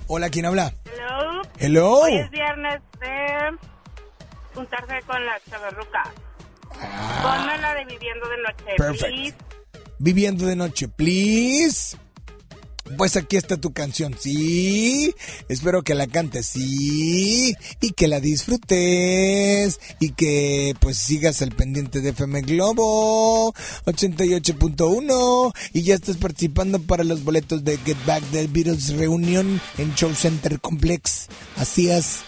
[0.06, 0.74] Hola, ¿quién habla?
[0.84, 1.42] Hello.
[1.58, 1.92] Hello.
[2.02, 3.58] Hoy es viernes de
[4.54, 5.40] juntarse con la
[6.72, 7.22] chavarruca.
[7.22, 9.12] Ponme la de viviendo de noche, Perfect.
[9.14, 9.34] please.
[9.98, 11.96] Viviendo de noche, please.
[12.98, 15.14] Pues aquí está tu canción, sí.
[15.48, 17.54] Espero que la cantes, sí.
[17.80, 19.80] Y que la disfrutes.
[20.00, 23.54] Y que pues sigas al pendiente de FM Globo
[23.86, 25.52] 88.1.
[25.72, 30.12] Y ya estás participando para los boletos de Get Back del Beatles Reunion en Show
[30.14, 31.28] Center Complex.
[31.56, 32.20] Así es.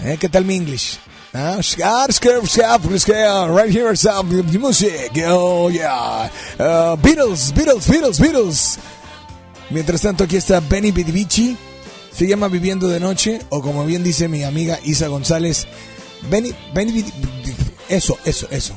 [0.00, 0.16] ¿Eh?
[0.20, 0.98] ¿Qué tal mi English?
[1.34, 5.10] Scar, right here, sound the music.
[5.26, 6.30] Oh, yeah.
[6.60, 8.78] Uh, Beatles, Beatles, Beatles, Beatles.
[9.68, 11.56] Mientras tanto, aquí está Benny Bidivici.
[12.12, 15.66] Se llama Viviendo de Noche, o como bien dice mi amiga Isa González,
[16.30, 17.04] Benny, Benny
[17.88, 18.76] Eso, eso, eso.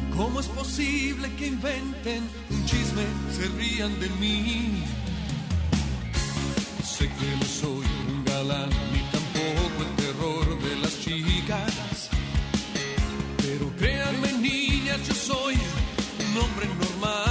[0.15, 3.03] ¿Cómo es posible que inventen un chisme,
[3.35, 4.83] se rían de mí?
[6.83, 12.09] Sé que no soy un galán ni tampoco el terror de las chicas.
[13.37, 17.30] Pero créanme niñas, yo soy un hombre normal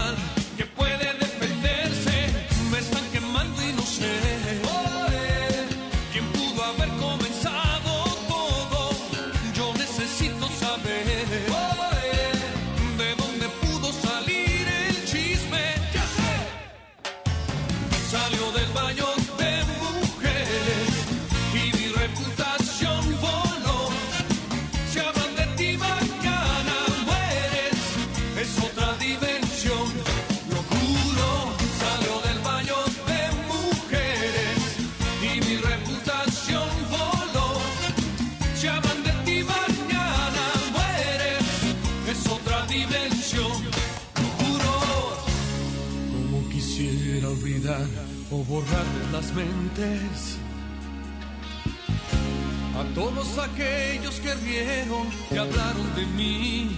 [48.51, 50.37] borrar de las mentes
[52.81, 56.77] a todos aquellos que rieron y hablaron de mí.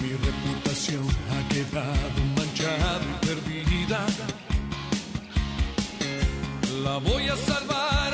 [0.00, 4.06] Mi reputación ha quedado manchada y perdida.
[6.84, 8.13] La voy a salvar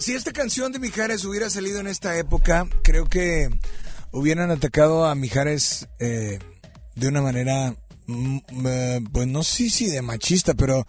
[0.00, 3.50] si esta canción de Mijares hubiera salido en esta época, creo que
[4.12, 6.38] hubieran atacado a Mijares eh,
[6.96, 10.86] de una manera, mm, eh, pues no sé si de machista, pero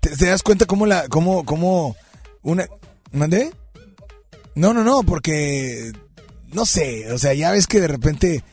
[0.00, 1.96] te, das cuenta cómo la, cómo, cómo
[2.42, 2.66] una,
[3.10, 3.50] ¿mandé?
[4.54, 5.92] No, no, no, porque,
[6.52, 8.44] no sé, o sea, ya ves que de repente,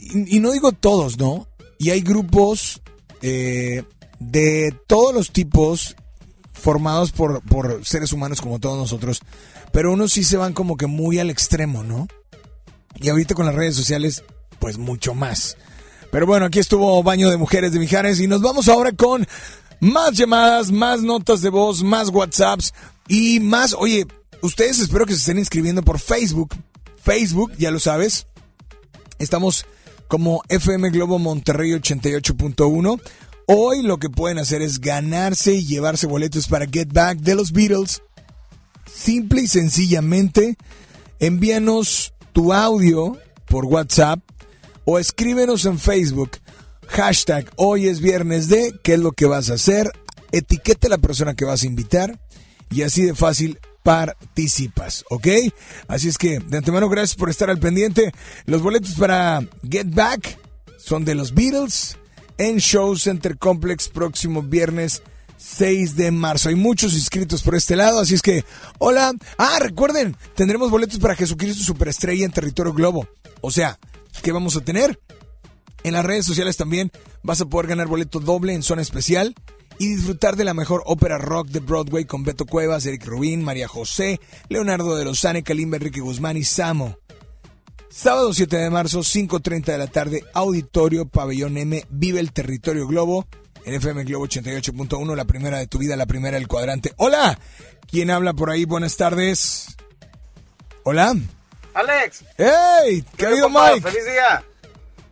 [0.00, 1.48] y, y no digo todos, ¿no?
[1.78, 2.82] Y hay grupos
[3.22, 3.84] eh,
[4.20, 5.96] de todos los tipos
[6.62, 9.20] formados por, por seres humanos como todos nosotros,
[9.72, 12.06] pero unos sí se van como que muy al extremo, ¿no?
[13.00, 14.22] Y ahorita con las redes sociales,
[14.60, 15.56] pues mucho más.
[16.12, 19.26] Pero bueno, aquí estuvo Baño de Mujeres de Mijares y nos vamos ahora con
[19.80, 22.72] más llamadas, más notas de voz, más WhatsApps
[23.08, 24.06] y más, oye,
[24.40, 26.54] ustedes espero que se estén inscribiendo por Facebook.
[27.02, 28.26] Facebook, ya lo sabes.
[29.18, 29.66] Estamos
[30.06, 33.00] como FM Globo Monterrey 88.1.
[33.46, 37.52] Hoy lo que pueden hacer es ganarse y llevarse boletos para Get Back de los
[37.52, 38.02] Beatles.
[38.92, 40.56] Simple y sencillamente,
[41.18, 44.20] envíanos tu audio por WhatsApp
[44.84, 46.30] o escríbenos en Facebook.
[46.88, 49.90] Hashtag hoy es viernes de qué es lo que vas a hacer.
[50.30, 52.20] Etiquete a la persona que vas a invitar
[52.70, 55.26] y así de fácil participas, ¿ok?
[55.88, 58.12] Así es que de antemano gracias por estar al pendiente.
[58.46, 60.38] Los boletos para Get Back
[60.78, 61.98] son de los Beatles
[62.42, 65.04] en Show Center Complex próximo viernes
[65.36, 66.48] 6 de marzo.
[66.48, 68.44] Hay muchos inscritos por este lado, así es que,
[68.78, 69.12] hola.
[69.38, 73.06] Ah, recuerden, tendremos boletos para Jesucristo Superestrella en territorio globo.
[73.42, 73.78] O sea,
[74.22, 74.98] ¿qué vamos a tener?
[75.84, 76.90] En las redes sociales también
[77.22, 79.36] vas a poder ganar boleto doble en zona especial
[79.78, 83.68] y disfrutar de la mejor ópera rock de Broadway con Beto Cuevas, Eric Rubín, María
[83.68, 86.98] José, Leonardo de Lozane, Kalimba, Enrique Guzmán y Samo.
[87.92, 93.26] Sábado 7 de marzo, 5.30 de la tarde, Auditorio Pabellón M, Vive el Territorio Globo,
[93.66, 96.94] en FM Globo 88.1, la primera de tu vida, la primera del cuadrante.
[96.96, 97.38] Hola,
[97.90, 98.64] ¿quién habla por ahí?
[98.64, 99.76] Buenas tardes.
[100.84, 101.14] Hola.
[101.74, 102.24] Alex.
[102.38, 103.04] ¡Hey!
[103.14, 103.50] ¿Qué ha habido?
[103.50, 103.82] Mike?
[103.82, 104.42] ¡Feliz día!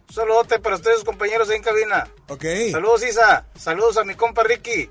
[0.09, 2.09] Un saludote para ustedes, compañeros ahí en cabina.
[2.28, 2.44] Ok.
[2.73, 3.44] Saludos, Isa.
[3.59, 4.89] Saludos a mi compa Ricky.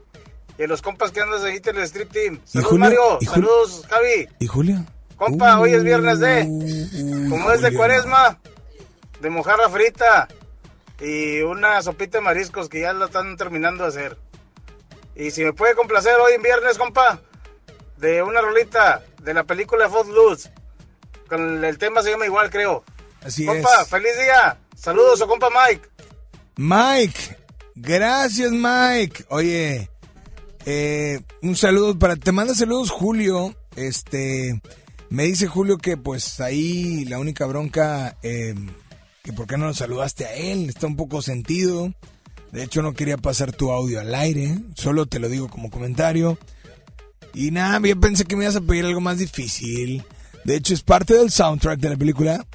[0.59, 2.39] Y a los compas que andan ahí en el Street Team.
[2.45, 2.85] Saludos, Julio?
[2.85, 3.17] Mario.
[3.19, 3.49] ¿Y Julio?
[3.49, 4.27] Saludos, Javi.
[4.39, 4.85] ¿Y Julia?
[5.19, 6.43] Compa, hoy es viernes de...
[7.29, 8.39] Como es de cuaresma,
[9.19, 10.29] de mojarra frita
[11.01, 14.17] y una sopita de mariscos que ya la están terminando de hacer.
[15.15, 17.19] Y si me puede complacer hoy en viernes, compa,
[17.97, 20.51] de una rolita de la película Footloose.
[21.27, 22.85] Con el tema se llama igual, creo.
[23.21, 23.89] Así compa, es.
[23.89, 24.57] feliz día.
[24.73, 25.89] Saludos a compa Mike.
[26.55, 27.37] Mike,
[27.75, 29.25] gracias Mike.
[29.27, 29.89] Oye,
[30.65, 33.53] eh, un saludo para, te manda saludos Julio.
[33.75, 34.61] Este,
[35.09, 38.53] me dice Julio que pues ahí la única bronca, eh,
[39.23, 41.93] que por qué no lo saludaste a él, está un poco sentido.
[42.51, 46.37] De hecho no quería pasar tu audio al aire, solo te lo digo como comentario.
[47.33, 50.03] Y nada, yo pensé que me ibas a pedir algo más difícil.
[50.45, 52.45] De hecho es parte del soundtrack de la película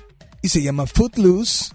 [0.43, 1.73] y se llama Footloose.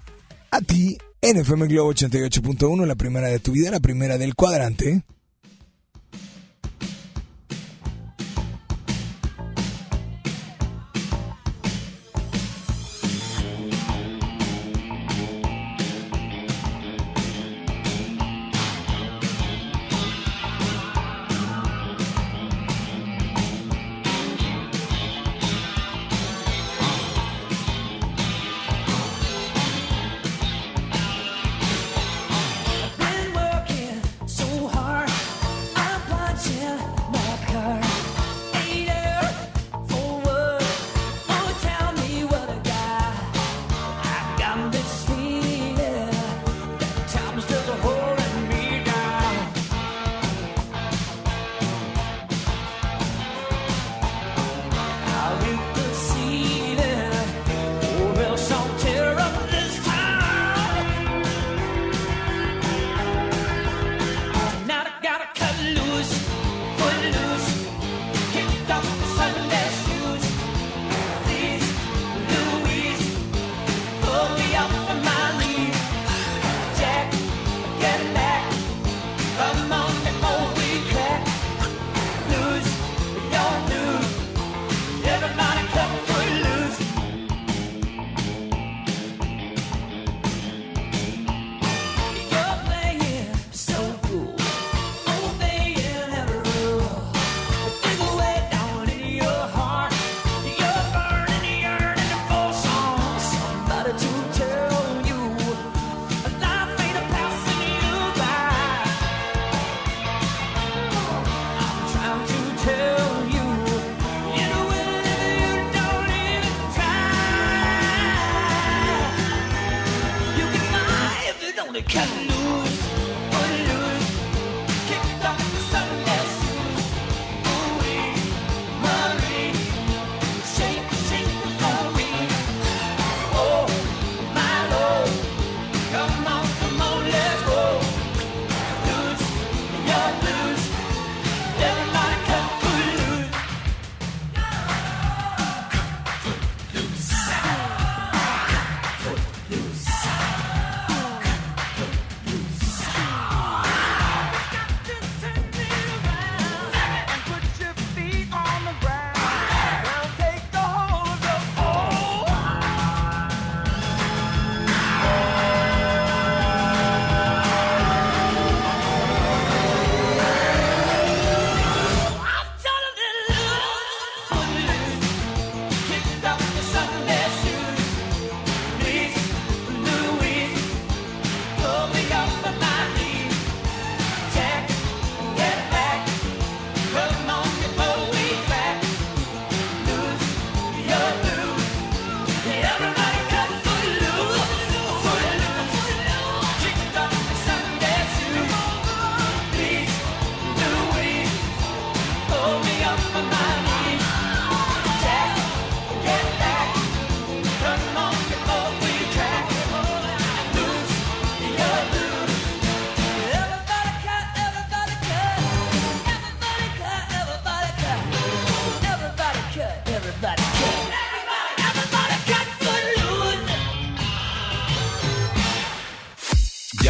[0.51, 5.03] A ti en FM Globo 88.1, la primera de tu vida, la primera del cuadrante.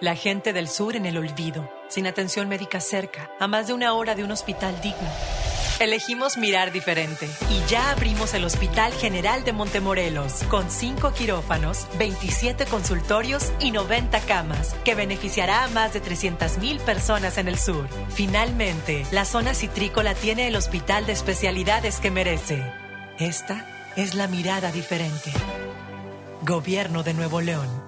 [0.00, 3.94] La gente del sur en el olvido, sin atención médica cerca, a más de una
[3.94, 5.08] hora de un hospital digno.
[5.80, 12.66] Elegimos mirar diferente y ya abrimos el Hospital General de Montemorelos con 5 quirófanos, 27
[12.66, 17.88] consultorios y 90 camas, que beneficiará a más de 300.000 personas en el sur.
[18.08, 22.62] Finalmente, la zona citrícola tiene el hospital de especialidades que merece.
[23.18, 23.66] Esta
[23.96, 25.32] es la mirada diferente.
[26.42, 27.87] Gobierno de Nuevo León.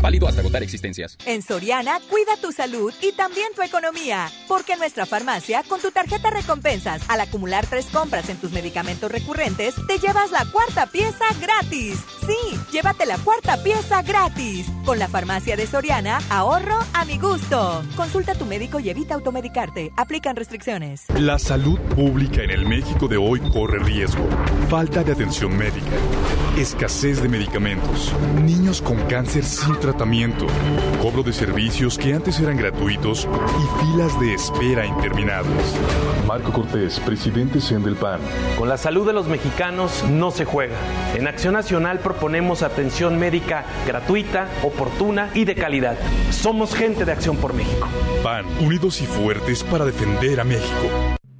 [0.00, 1.18] Válido hasta agotar existencias.
[1.26, 4.30] En Soriana, cuida tu salud y también tu economía.
[4.48, 9.12] Porque en nuestra farmacia, con tu tarjeta recompensas, al acumular tres compras en tus medicamentos
[9.12, 11.98] recurrentes, te llevas la cuarta pieza gratis.
[12.26, 14.66] Sí, llévate la cuarta pieza gratis.
[14.86, 17.82] Con la farmacia de Soriana, ahorro a mi gusto.
[17.94, 19.92] Consulta a tu médico y evita automedicarte.
[19.96, 21.04] Aplican restricciones.
[21.18, 24.26] La salud pública en el México de hoy corre riesgo.
[24.70, 25.90] Falta de atención médica.
[26.56, 28.14] Escasez de medicamentos.
[28.42, 29.89] Niños con cáncer sin tratamiento.
[31.00, 35.74] Cobro de servicios que antes eran gratuitos y filas de espera interminables.
[36.26, 38.20] Marco Cortés, presidente CEN del PAN.
[38.58, 40.76] Con la salud de los mexicanos no se juega.
[41.14, 45.96] En Acción Nacional proponemos atención médica gratuita, oportuna y de calidad.
[46.30, 47.88] Somos gente de Acción por México.
[48.22, 51.19] PAN, unidos y fuertes para defender a México.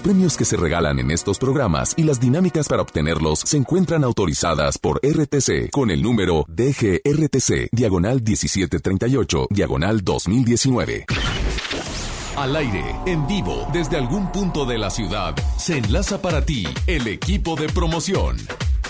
[0.00, 4.78] Premios que se regalan en estos programas y las dinámicas para obtenerlos se encuentran autorizadas
[4.78, 11.06] por RTC con el número DGRTC, diagonal 1738, diagonal 2019.
[12.36, 17.06] Al aire, en vivo, desde algún punto de la ciudad, se enlaza para ti el
[17.06, 18.36] equipo de promoción.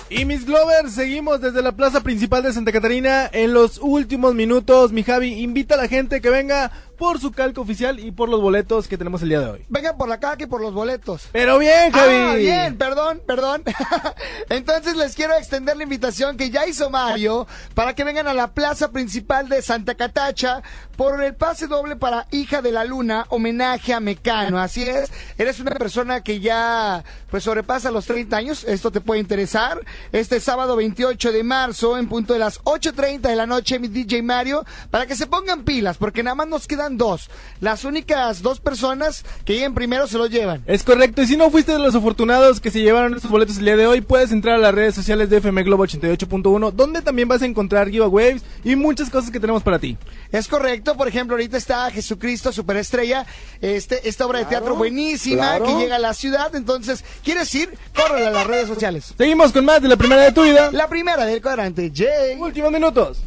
[0.08, 4.92] Y mis Glovers, seguimos desde la plaza principal de Santa Catarina en los últimos minutos.
[4.92, 8.40] Mi Javi, invita a la gente que venga por su calco oficial y por los
[8.40, 9.64] boletos que tenemos el día de hoy.
[9.68, 11.28] Vengan por la caca y por los boletos.
[11.32, 12.14] Pero bien, Javi.
[12.14, 13.62] Ah, bien, perdón, perdón.
[14.48, 18.52] Entonces les quiero extender la invitación que ya hizo Mario para que vengan a la
[18.52, 20.62] plaza principal de Santa Catacha
[20.96, 24.58] por el pase doble para Hija de la Luna, homenaje a Mecano.
[24.58, 29.20] Así es, eres una persona que ya pues sobrepasa los 30 años, esto te puede
[29.20, 29.80] interesar.
[30.12, 34.22] Este sábado 28 de marzo, en punto de las 8.30 de la noche, mi DJ
[34.22, 37.30] Mario, para que se pongan pilas, porque nada más nos quedan dos.
[37.60, 40.62] Las únicas dos personas que lleguen primero se lo llevan.
[40.66, 43.64] Es correcto, y si no fuiste de los afortunados que se llevaron estos boletos el
[43.64, 47.28] día de hoy, puedes entrar a las redes sociales de FM Globo 88.1, donde también
[47.28, 49.96] vas a encontrar giveaways y muchas cosas que tenemos para ti.
[50.30, 53.24] Es correcto, por ejemplo, ahorita está Jesucristo Superestrella,
[53.60, 55.64] este, esta obra de teatro buenísima claro.
[55.64, 57.72] que llega a la ciudad, entonces, ¿quieres ir?
[57.94, 59.14] Córrele a las redes sociales.
[59.16, 60.70] Seguimos con más de la primera de tu vida.
[60.72, 62.36] La primera del cuadrante, Jay.
[62.38, 63.22] Últimos minutos.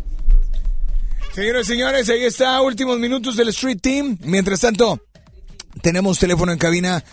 [1.37, 4.17] Señores señores, ahí está, últimos minutos del Street Team.
[4.23, 4.99] Mientras tanto,
[5.83, 7.03] tenemos teléfono en cabina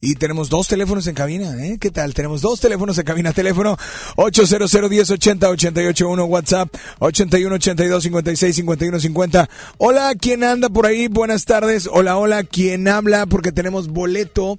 [0.00, 1.76] y tenemos dos teléfonos en cabina, ¿eh?
[1.78, 2.14] ¿Qué tal?
[2.14, 3.34] Tenemos dos teléfonos en cabina.
[3.34, 3.76] Teléfono
[4.16, 9.50] 800 1080 881 WhatsApp 81 82 56 51 50.
[9.76, 11.08] Hola, ¿quién anda por ahí?
[11.08, 11.86] Buenas tardes.
[11.92, 13.26] Hola, hola, ¿quién habla?
[13.26, 14.56] Porque tenemos boleto,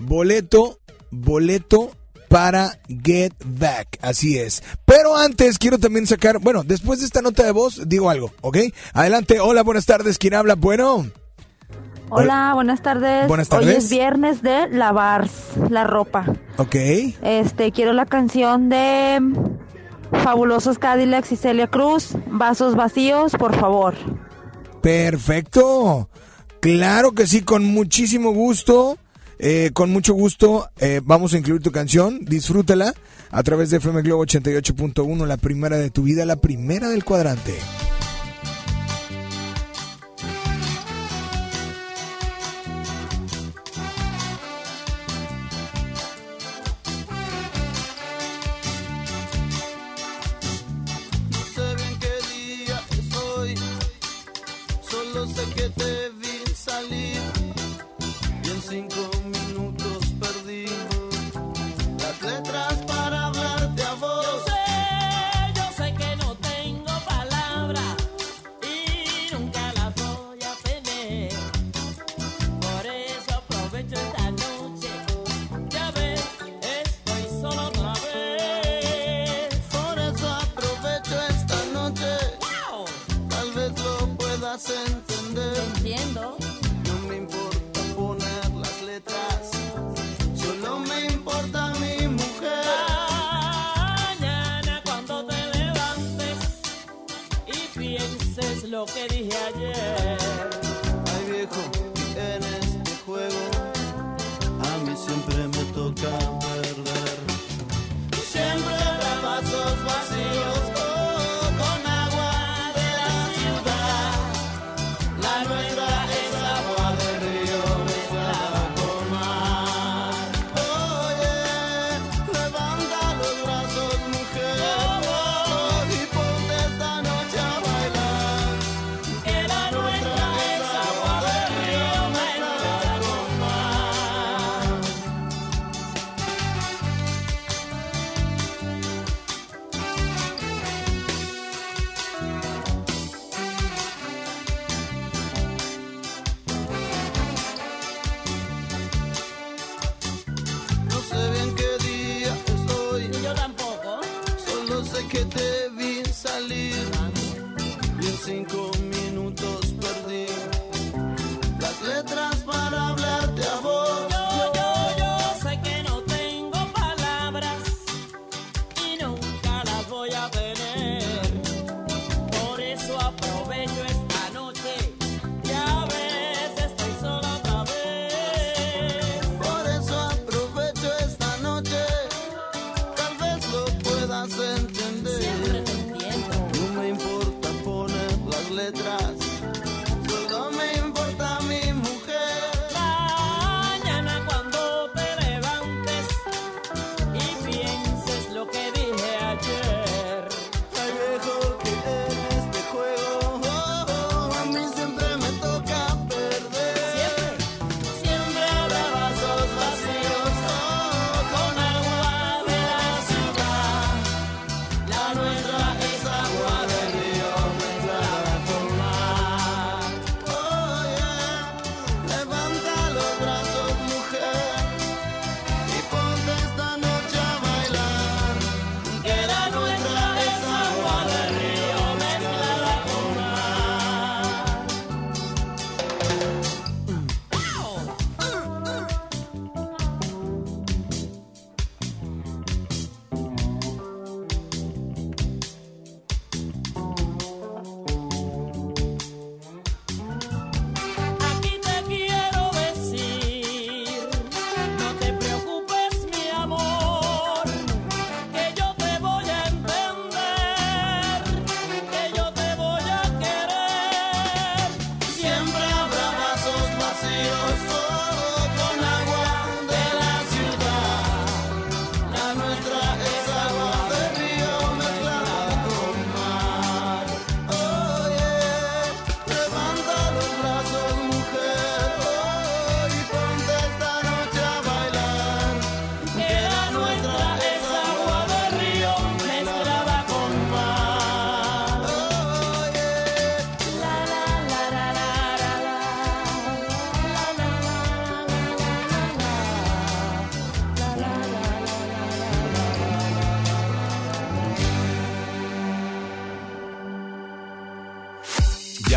[0.00, 0.80] boleto,
[1.10, 1.90] boleto
[2.34, 4.64] para Get Back, así es.
[4.84, 8.58] Pero antes quiero también sacar, bueno, después de esta nota de voz, digo algo, ¿ok?
[8.92, 10.56] Adelante, hola, buenas tardes, ¿quién habla?
[10.56, 11.06] Bueno.
[12.10, 13.28] Hola, buenas tardes.
[13.28, 13.84] Buenas Hoy tardes.
[13.84, 15.28] es viernes de lavar
[15.70, 16.24] la ropa.
[16.56, 16.74] Ok.
[17.22, 19.20] Este, quiero la canción de
[20.24, 23.94] Fabulosos Cadillacs y Celia Cruz, Vasos Vacíos, por favor.
[24.82, 26.08] Perfecto.
[26.58, 28.98] Claro que sí, con muchísimo gusto.
[29.38, 32.24] Eh, con mucho gusto eh, vamos a incluir tu canción.
[32.24, 32.94] Disfrútala
[33.30, 37.54] a través de FM Globo 88.1, la primera de tu vida, la primera del cuadrante.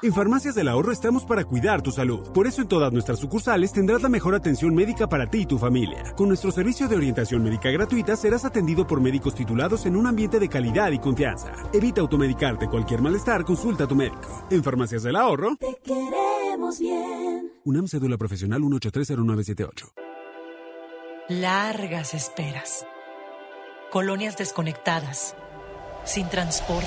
[0.00, 2.30] En Farmacias del Ahorro estamos para cuidar tu salud.
[2.32, 5.58] Por eso en todas nuestras sucursales tendrás la mejor atención médica para ti y tu
[5.58, 6.14] familia.
[6.16, 10.38] Con nuestro servicio de orientación médica gratuita serás atendido por médicos titulados en un ambiente
[10.38, 11.52] de calidad y confianza.
[11.72, 14.46] Evita automedicarte cualquier malestar, consulta a tu médico.
[14.50, 17.52] En Farmacias del Ahorro, Te queremos bien.
[17.64, 19.92] UNAM Cédula Profesional 1830978.
[21.28, 22.86] Largas esperas.
[23.90, 25.34] Colonias desconectadas.
[26.04, 26.86] Sin transporte.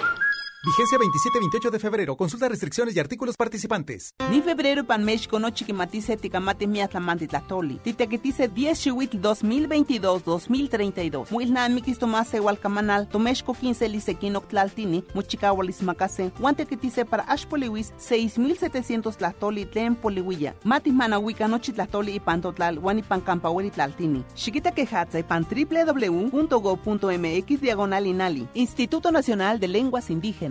[0.63, 2.15] Vigencia 27-28 de febrero.
[2.15, 4.13] Consulta restricciones y artículos participantes.
[4.29, 7.79] Ni febrero pan México no chiquimatice ticamate miatlamante tlatoli.
[7.79, 11.31] Titequetice 10 chihuitl 2022-2032.
[11.31, 13.07] Muilnamikis tomase hualcamanal.
[13.07, 15.03] Tomexco 15 lisequino tlaltini.
[15.15, 16.31] Muchicahualis macase.
[16.39, 20.53] Huantequetice para ashpoliwis 6700 tlatoli tlen polihuilla.
[20.63, 22.77] Matis manahuica nochi tlatoli y pantotlal.
[22.77, 24.23] Huanipan campahueli tlaltini.
[24.35, 28.47] Chiquita quejatza y pan www.go.mx diagonal inali.
[28.53, 30.50] Instituto Nacional de Lenguas Indígenas.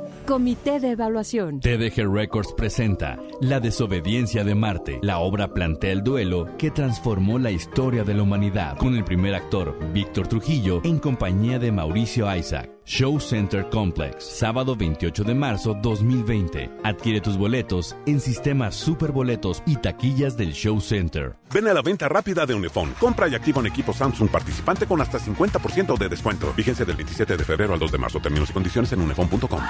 [0.25, 1.59] Comité de Evaluación.
[1.59, 4.99] TDG Records presenta La desobediencia de Marte.
[5.01, 9.33] La obra plantea el duelo que transformó la historia de la humanidad, con el primer
[9.33, 12.69] actor, Víctor Trujillo, en compañía de Mauricio Isaac.
[12.85, 16.69] Show Center Complex, sábado 28 de marzo 2020.
[16.83, 21.35] Adquiere tus boletos en sistemas superboletos y taquillas del Show Center.
[21.53, 22.93] Ven a la venta rápida de Unifón.
[22.99, 26.53] Compra y activa un equipo Samsung participante con hasta 50% de descuento.
[26.55, 28.19] Vigencia del 27 de febrero al 2 de marzo.
[28.19, 29.61] Términos y condiciones en unifón.com.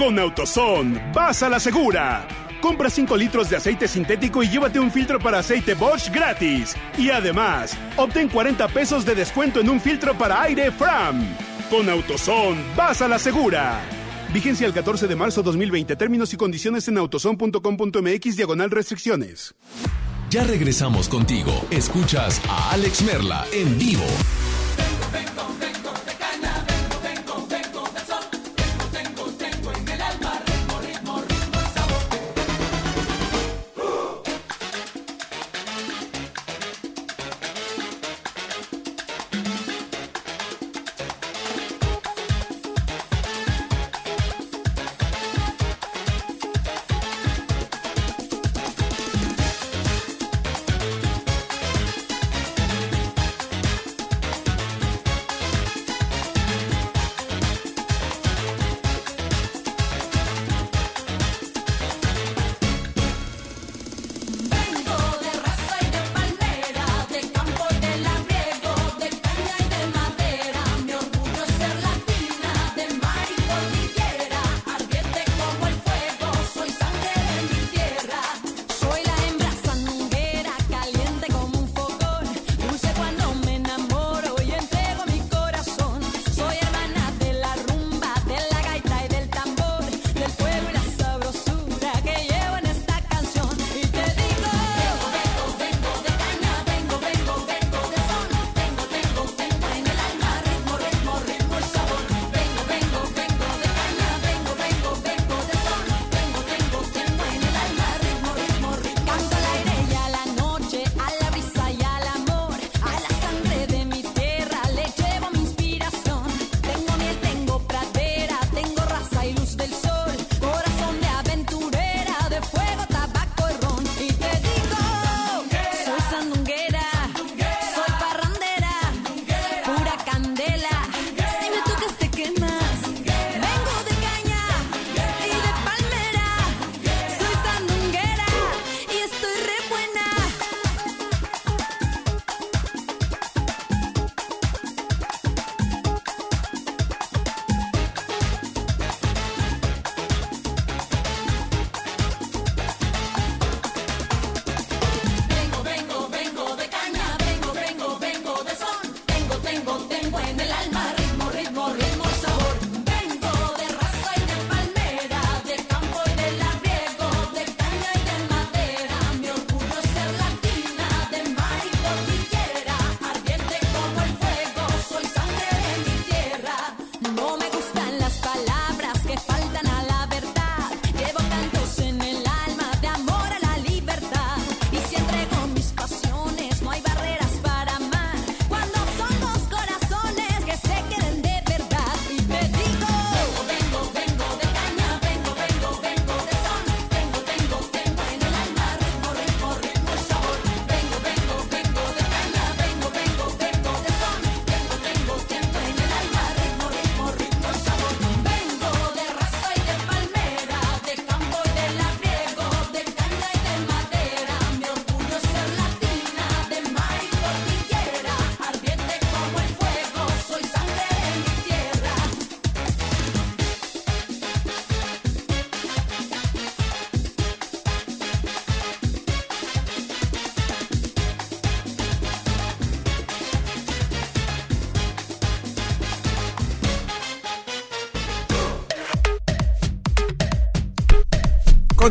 [0.00, 2.26] Con AutoZone, vas a la segura.
[2.62, 6.74] Compra 5 litros de aceite sintético y llévate un filtro para aceite Bosch gratis.
[6.96, 11.22] Y además, obtén 40 pesos de descuento en un filtro para aire Fram.
[11.68, 13.78] Con AutoZone, vas a la segura.
[14.32, 15.94] Vigencia el 14 de marzo 2020.
[15.96, 19.54] Términos y condiciones en autozone.com.mx diagonal restricciones.
[20.30, 21.52] Ya regresamos contigo.
[21.70, 24.06] Escuchas a Alex Merla en vivo.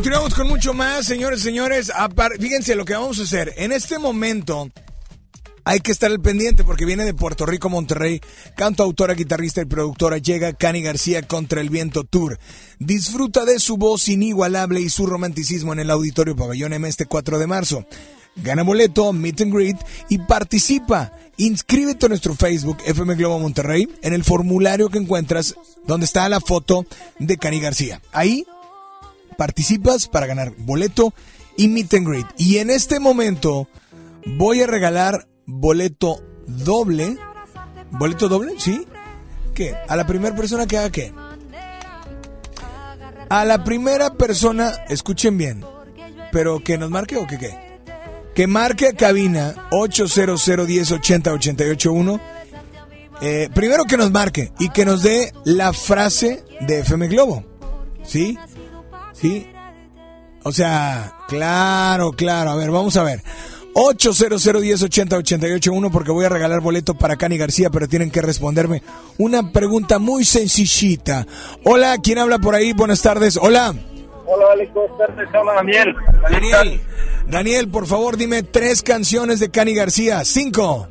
[0.00, 1.92] Continuamos con mucho más, señores, señores.
[2.40, 3.52] Fíjense lo que vamos a hacer.
[3.58, 4.70] En este momento
[5.62, 8.18] hay que estar al pendiente porque viene de Puerto Rico, Monterrey.
[8.56, 10.16] Canto, autora, guitarrista y productora.
[10.16, 12.38] Llega Cani García contra el viento tour.
[12.78, 17.38] Disfruta de su voz inigualable y su romanticismo en el Auditorio Pabellón M este 4
[17.38, 17.84] de marzo.
[18.36, 19.76] Gana boleto, meet and greet
[20.08, 21.12] y participa.
[21.36, 25.56] Inscríbete a nuestro Facebook FM Globo Monterrey en el formulario que encuentras
[25.86, 26.86] donde está la foto
[27.18, 28.00] de Cani García.
[28.12, 28.46] Ahí
[29.40, 31.14] participas para ganar boleto
[31.56, 32.26] y meet and greet.
[32.36, 33.68] Y en este momento
[34.26, 37.16] voy a regalar boleto doble.
[37.90, 38.52] ¿Boleto doble?
[38.58, 38.86] ¿Sí?
[39.54, 39.74] ¿Qué?
[39.88, 41.14] ¿A la primera persona que haga qué?
[43.30, 45.64] A la primera persona, escuchen bien,
[46.32, 47.80] pero que nos marque o que qué.
[48.34, 52.20] Que marque cabina 800 10 80 881.
[53.22, 57.42] Eh, primero que nos marque y que nos dé la frase de FM Globo.
[58.04, 58.36] ¿Sí?
[59.20, 59.46] ¿Sí?
[60.42, 62.50] O sea, claro, claro.
[62.50, 63.22] A ver, vamos a ver.
[63.72, 68.20] 800 10 80 881 porque voy a regalar boleto para Cani García, pero tienen que
[68.20, 68.82] responderme
[69.18, 71.26] una pregunta muy sencillita.
[71.64, 72.72] Hola, ¿quién habla por ahí?
[72.72, 73.36] Buenas tardes.
[73.40, 73.74] Hola.
[74.26, 75.16] Hola, Alex, ¿cómo estás?
[75.56, 75.94] Daniel.
[76.30, 76.80] Daniel.
[77.28, 80.24] Daniel, por favor, dime tres canciones de Cani García.
[80.24, 80.88] Cinco.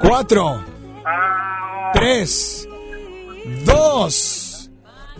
[0.00, 0.62] Cuatro.
[1.94, 2.68] Tres.
[3.64, 4.49] Dos.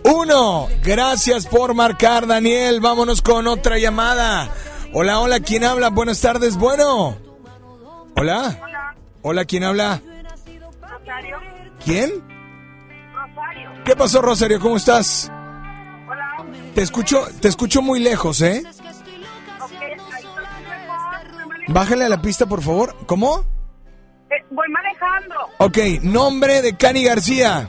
[0.04, 0.68] Uno.
[0.82, 2.80] Gracias por marcar, Daniel.
[2.80, 4.50] Vámonos con otra llamada.
[4.92, 5.90] Hola, hola, ¿quién habla?
[5.90, 6.56] Buenas tardes.
[6.56, 7.16] Bueno.
[8.16, 8.58] Hola.
[9.22, 10.00] Hola, ¿quién habla?
[10.80, 11.36] Rosario.
[11.84, 12.10] ¿Quién?
[13.14, 13.70] Rosario.
[13.84, 14.60] ¿Qué pasó, Rosario?
[14.60, 15.30] ¿Cómo estás?
[16.74, 18.62] Te escucho, te escucho muy lejos, ¿eh?
[21.68, 22.96] Bájale a la pista, por favor.
[23.06, 23.44] ¿Cómo?
[24.30, 25.34] Eh, voy manejando.
[25.58, 27.68] Ok, nombre de Cani García.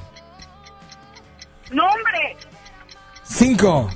[1.72, 2.38] Nombre.
[3.24, 3.90] Cinco.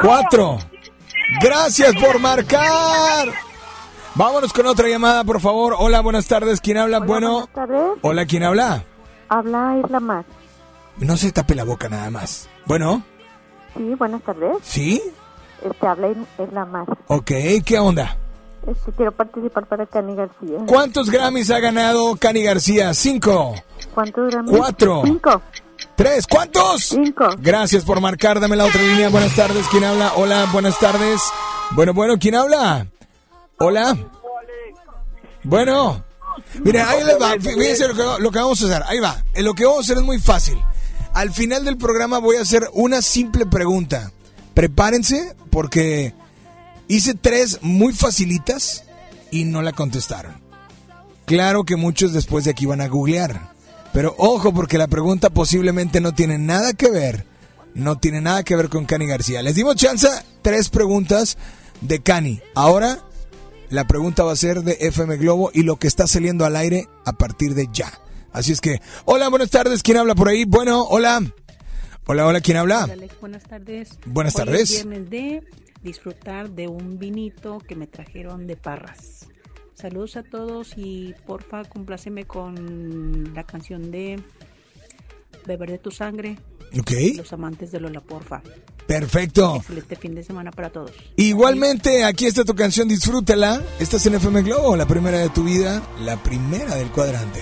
[0.00, 0.58] Cuatro.
[1.42, 3.28] Gracias por marcar.
[4.14, 5.74] Vámonos con otra llamada, por favor.
[5.78, 6.60] Hola, buenas tardes.
[6.60, 7.00] ¿Quién habla?
[7.00, 7.48] bueno.
[8.02, 8.84] Hola, ¿quién habla?
[9.28, 10.24] Habla Isla Mar.
[10.98, 12.48] No se tape la boca nada más.
[12.66, 13.02] Bueno,
[13.76, 14.58] Sí, buenas tardes.
[14.62, 15.02] ¿sí?
[15.62, 16.08] Este, habla
[16.38, 16.86] Isla Mar.
[17.08, 17.30] Ok,
[17.64, 18.16] ¿qué onda?
[18.68, 20.58] Este, quiero participar para Cani García.
[20.66, 22.94] ¿Cuántos Grammys ha ganado Cani García?
[22.94, 23.54] Cinco.
[23.92, 24.56] ¿Cuántos Grammys?
[24.56, 25.02] Cuatro.
[25.04, 25.42] Cinco.
[25.96, 26.26] Tres.
[26.26, 26.82] ¿Cuántos?
[26.84, 27.28] Cinco.
[27.38, 28.40] Gracias por marcar.
[28.40, 29.08] Dame la otra línea.
[29.08, 29.64] Buenas tardes.
[29.70, 30.12] ¿Quién habla?
[30.16, 31.20] Hola, buenas tardes.
[31.72, 32.86] Bueno, bueno, ¿quién habla?
[33.58, 33.96] Hola.
[35.44, 36.04] Bueno.
[36.64, 37.32] Mira, ahí les va.
[37.40, 38.82] Fíjense lo que, lo que vamos a hacer.
[38.86, 39.22] Ahí va.
[39.34, 40.58] Eh, Lo que vamos a hacer es muy fácil.
[41.12, 44.10] Al final del programa voy a hacer una simple pregunta.
[44.52, 46.12] Prepárense porque
[46.88, 48.84] hice tres muy facilitas
[49.30, 50.42] y no la contestaron.
[51.24, 53.53] Claro que muchos después de aquí van a googlear.
[53.94, 57.24] Pero ojo porque la pregunta posiblemente no tiene nada que ver.
[57.74, 59.40] No tiene nada que ver con Cani García.
[59.40, 60.08] Les dimos chance
[60.42, 61.38] tres preguntas
[61.80, 62.40] de Cani.
[62.56, 62.98] Ahora
[63.70, 66.88] la pregunta va a ser de FM Globo y lo que está saliendo al aire
[67.04, 67.92] a partir de ya.
[68.32, 69.84] Así es que, hola, buenas tardes.
[69.84, 70.44] ¿Quién habla por ahí?
[70.44, 71.22] Bueno, hola.
[72.06, 72.84] Hola, hola, ¿quién habla?
[72.84, 73.90] Hola, Alex, buenas tardes.
[74.06, 74.70] Buenas Hoy tardes.
[74.72, 75.42] Es viernes de
[75.84, 79.28] disfrutar de un vinito que me trajeron de Parras.
[79.74, 84.22] Saludos a todos y porfa, compláceme con la canción de
[85.46, 86.38] Beber de tu sangre.
[86.78, 86.92] Ok.
[87.16, 88.42] Los amantes de Lola, porfa.
[88.86, 89.56] Perfecto.
[89.56, 90.92] Excelente fin de semana para todos.
[91.16, 93.62] Igualmente, aquí está tu canción, disfrútala.
[93.78, 97.40] Estás en FM Globo, la primera de tu vida, la primera del cuadrante.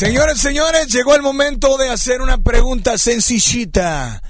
[0.00, 4.22] Señores, señores, llegó el momento de hacer una pregunta sencillita.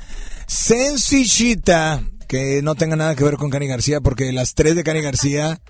[0.49, 2.03] Sencillita.
[2.27, 5.61] Que no tenga nada que ver con Cani García, porque las tres de Cani García,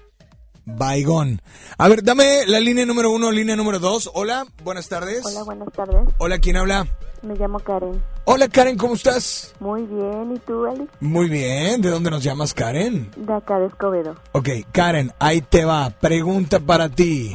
[0.65, 1.43] baigón.
[1.81, 4.11] A ver, dame la línea número uno, línea número dos.
[4.13, 5.25] Hola, buenas tardes.
[5.25, 6.15] Hola, buenas tardes.
[6.19, 6.87] Hola, ¿quién habla?
[7.23, 8.03] Me llamo Karen.
[8.27, 9.55] Hola, Karen, ¿cómo estás?
[9.61, 10.93] Muy bien, ¿y tú, Alex?
[11.01, 13.11] Muy bien, ¿de dónde nos llamas, Karen?
[13.17, 14.15] De acá de Escobedo.
[14.33, 15.89] Ok, Karen, ahí te va.
[15.89, 17.35] Pregunta para ti.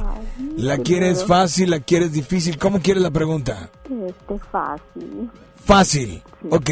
[0.58, 1.28] ¿La quieres miedo.
[1.28, 2.60] fácil, la quieres difícil?
[2.60, 3.72] ¿Cómo quieres la pregunta?
[3.86, 5.32] Este fácil.
[5.56, 6.22] Fácil.
[6.52, 6.70] Ok.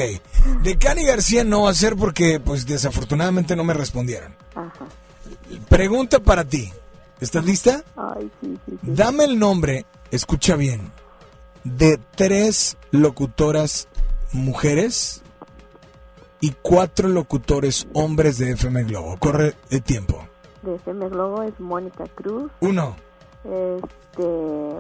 [0.62, 4.36] De Cani García no va a ser porque, pues, desafortunadamente no me respondieron.
[4.54, 4.86] Ajá.
[5.70, 6.72] Pregunta para ti.
[7.24, 7.84] ¿Estás lista?
[7.96, 8.78] Ay, sí, sí, sí.
[8.82, 10.92] Dame el nombre, escucha bien,
[11.64, 13.88] de tres locutoras
[14.34, 15.22] mujeres
[16.42, 19.16] y cuatro locutores hombres de FM Globo.
[19.20, 20.28] Corre el tiempo.
[20.64, 22.52] De FM Globo es Mónica Cruz.
[22.60, 22.98] Uno,
[23.46, 24.24] Este,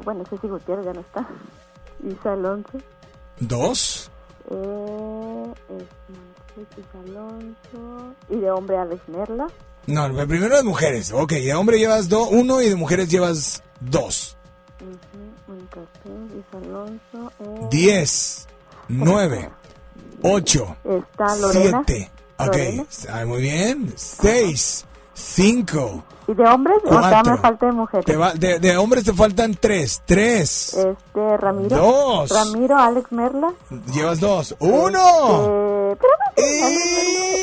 [0.03, 1.26] bueno, Ceci Gutiérrez ya no está.
[2.06, 2.78] Isa Alonso.
[3.40, 4.11] dos,
[4.49, 8.15] Eh, es Isa Alonso.
[8.30, 9.48] Y de hombre Alex Merla.
[9.88, 11.11] No, primero de mujeres.
[11.14, 14.38] Ok, de hombre llevas do- uno y de mujeres llevas dos.
[17.39, 18.47] Eh, Diez,
[18.88, 19.49] nueve,
[20.22, 20.76] ocho,
[21.85, 22.11] siete.
[22.38, 22.85] Ok, Lorena.
[23.26, 23.93] muy bien.
[23.95, 26.77] Seis, cinco, ¿Y de hombres?
[26.85, 28.06] O sea, me falta de mujeres.
[28.06, 30.02] Te va- de, de hombres te faltan tres.
[30.06, 30.73] Tres.
[30.73, 31.76] Este, Ramiro.
[31.76, 32.30] Dos.
[32.30, 33.52] Ramiro, Alex Merla.
[33.91, 34.56] Llevas dos.
[34.60, 35.94] ¡Uno!
[36.38, 36.77] Eh,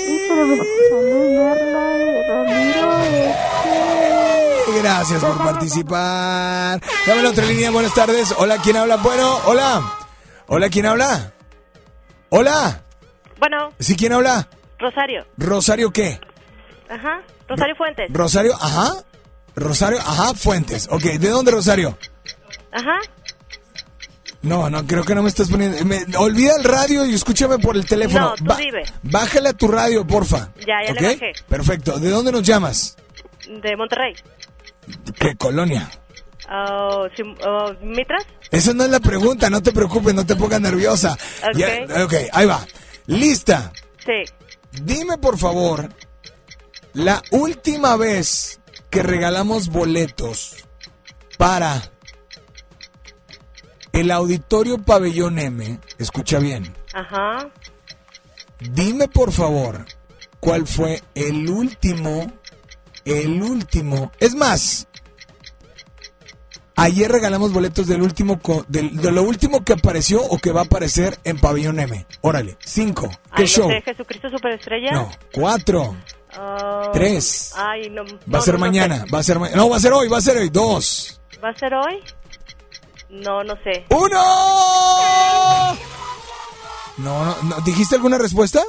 [0.09, 0.63] espérame,
[1.37, 1.81] Merla,
[2.29, 2.99] Ramiro.
[3.03, 4.81] Este.
[4.83, 6.81] Gracias por participar.
[7.07, 7.71] Dame la otra línea.
[7.71, 8.35] Buenas tardes.
[8.39, 8.97] Hola, ¿quién habla?
[8.97, 9.83] Bueno, hola.
[10.47, 11.33] Hola, ¿quién habla?
[12.31, 12.83] Hola.
[13.39, 14.49] Bueno, ¿Sí, quién habla?
[14.79, 15.27] Rosario.
[15.37, 16.19] ¿Rosario qué?
[16.89, 17.21] Ajá.
[17.51, 18.07] Rosario Fuentes.
[18.13, 18.95] Rosario, ajá.
[19.57, 20.89] Rosario, ajá, Fuentes.
[20.91, 21.99] Ok, ¿de dónde Rosario?
[22.73, 22.99] Ajá.
[24.43, 25.85] No, no, creo que no me estás poniendo.
[25.85, 28.31] me- olvida el radio y escúchame por el teléfono.
[28.31, 28.83] No, tú Ba- dime.
[29.03, 30.51] Bájale a tu radio, porfa.
[30.67, 31.01] Ya, ya ¿Ok?
[31.01, 31.33] le bajé.
[31.49, 31.99] Perfecto.
[31.99, 32.97] ¿De dónde nos llamas?
[33.63, 34.15] De Monterrey.
[35.19, 35.91] ¿Qué colonia?
[36.53, 37.07] Oh,
[37.83, 38.25] ¿Mitras?
[38.51, 41.17] Esa no es la pregunta, no te preocupes, no te pongas nerviosa.
[41.49, 41.57] Ok.
[41.59, 42.67] Ya- ok, ahí va.
[43.07, 43.73] Lista.
[44.05, 44.25] Sí.
[44.83, 45.89] Dime por favor,
[46.95, 48.61] la última vez
[48.91, 50.57] que regalamos boletos
[51.39, 51.91] para
[53.93, 57.49] el auditorio Pabellón M, escucha bien, Ajá.
[58.61, 59.85] dime por favor
[60.39, 62.33] cuál fue el último,
[63.05, 64.87] el último, es más,
[66.77, 70.65] ayer regalamos boletos del último, del- de lo último que apareció o que va a
[70.65, 72.07] aparecer en Pabellón M.
[72.23, 73.69] Órale, cinco, ¿qué Ay, show?
[73.69, 74.93] no sé, Jesucristo Superestrella.
[74.93, 75.97] No, cuatro.
[76.39, 77.53] Oh, Tres.
[77.57, 78.05] Ay, no.
[78.05, 79.11] Va no, a ser no, no mañana, sé.
[79.13, 79.39] va a ser.
[79.57, 80.49] No, va a ser hoy, va a ser hoy.
[80.51, 81.21] Dos.
[81.43, 82.01] ¿Va a ser hoy?
[83.11, 83.85] No, no sé.
[83.89, 85.75] ¡Uno!
[86.99, 87.61] No, no, no.
[87.63, 88.63] ¿Dijiste alguna respuesta?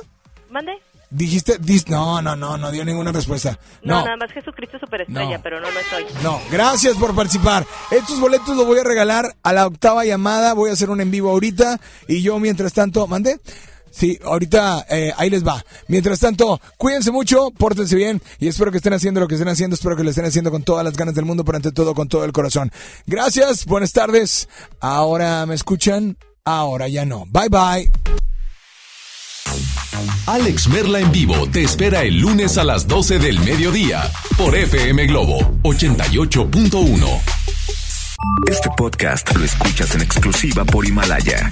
[0.49, 0.71] ¿Mande?
[1.09, 3.59] Dijiste, dis- no, no, no, no dio ninguna respuesta.
[3.83, 5.43] No, No, nada más Jesucristo Superestrella, No.
[5.43, 6.05] pero no, no estoy.
[6.23, 7.65] no, gracias por participar.
[7.91, 10.53] Estos boletos los voy a regalar a la octava llamada.
[10.53, 11.79] Voy a hacer un en vivo ahorita.
[12.07, 13.41] Y yo, mientras tanto, ¿mandé?
[13.91, 15.63] Sí, ahorita eh, ahí les va.
[15.87, 19.75] Mientras tanto, cuídense mucho, pórtense bien y espero que estén haciendo lo que estén haciendo.
[19.75, 22.07] Espero que lo estén haciendo con todas las ganas del mundo, pero ante todo con
[22.07, 22.71] todo el corazón.
[23.05, 24.47] Gracias, buenas tardes.
[24.79, 27.25] Ahora me escuchan, ahora ya no.
[27.27, 27.91] Bye bye.
[30.27, 35.07] Alex Merla en vivo te espera el lunes a las 12 del mediodía por FM
[35.07, 37.21] Globo 88.1.
[38.49, 41.51] Este podcast lo escuchas en exclusiva por Himalaya.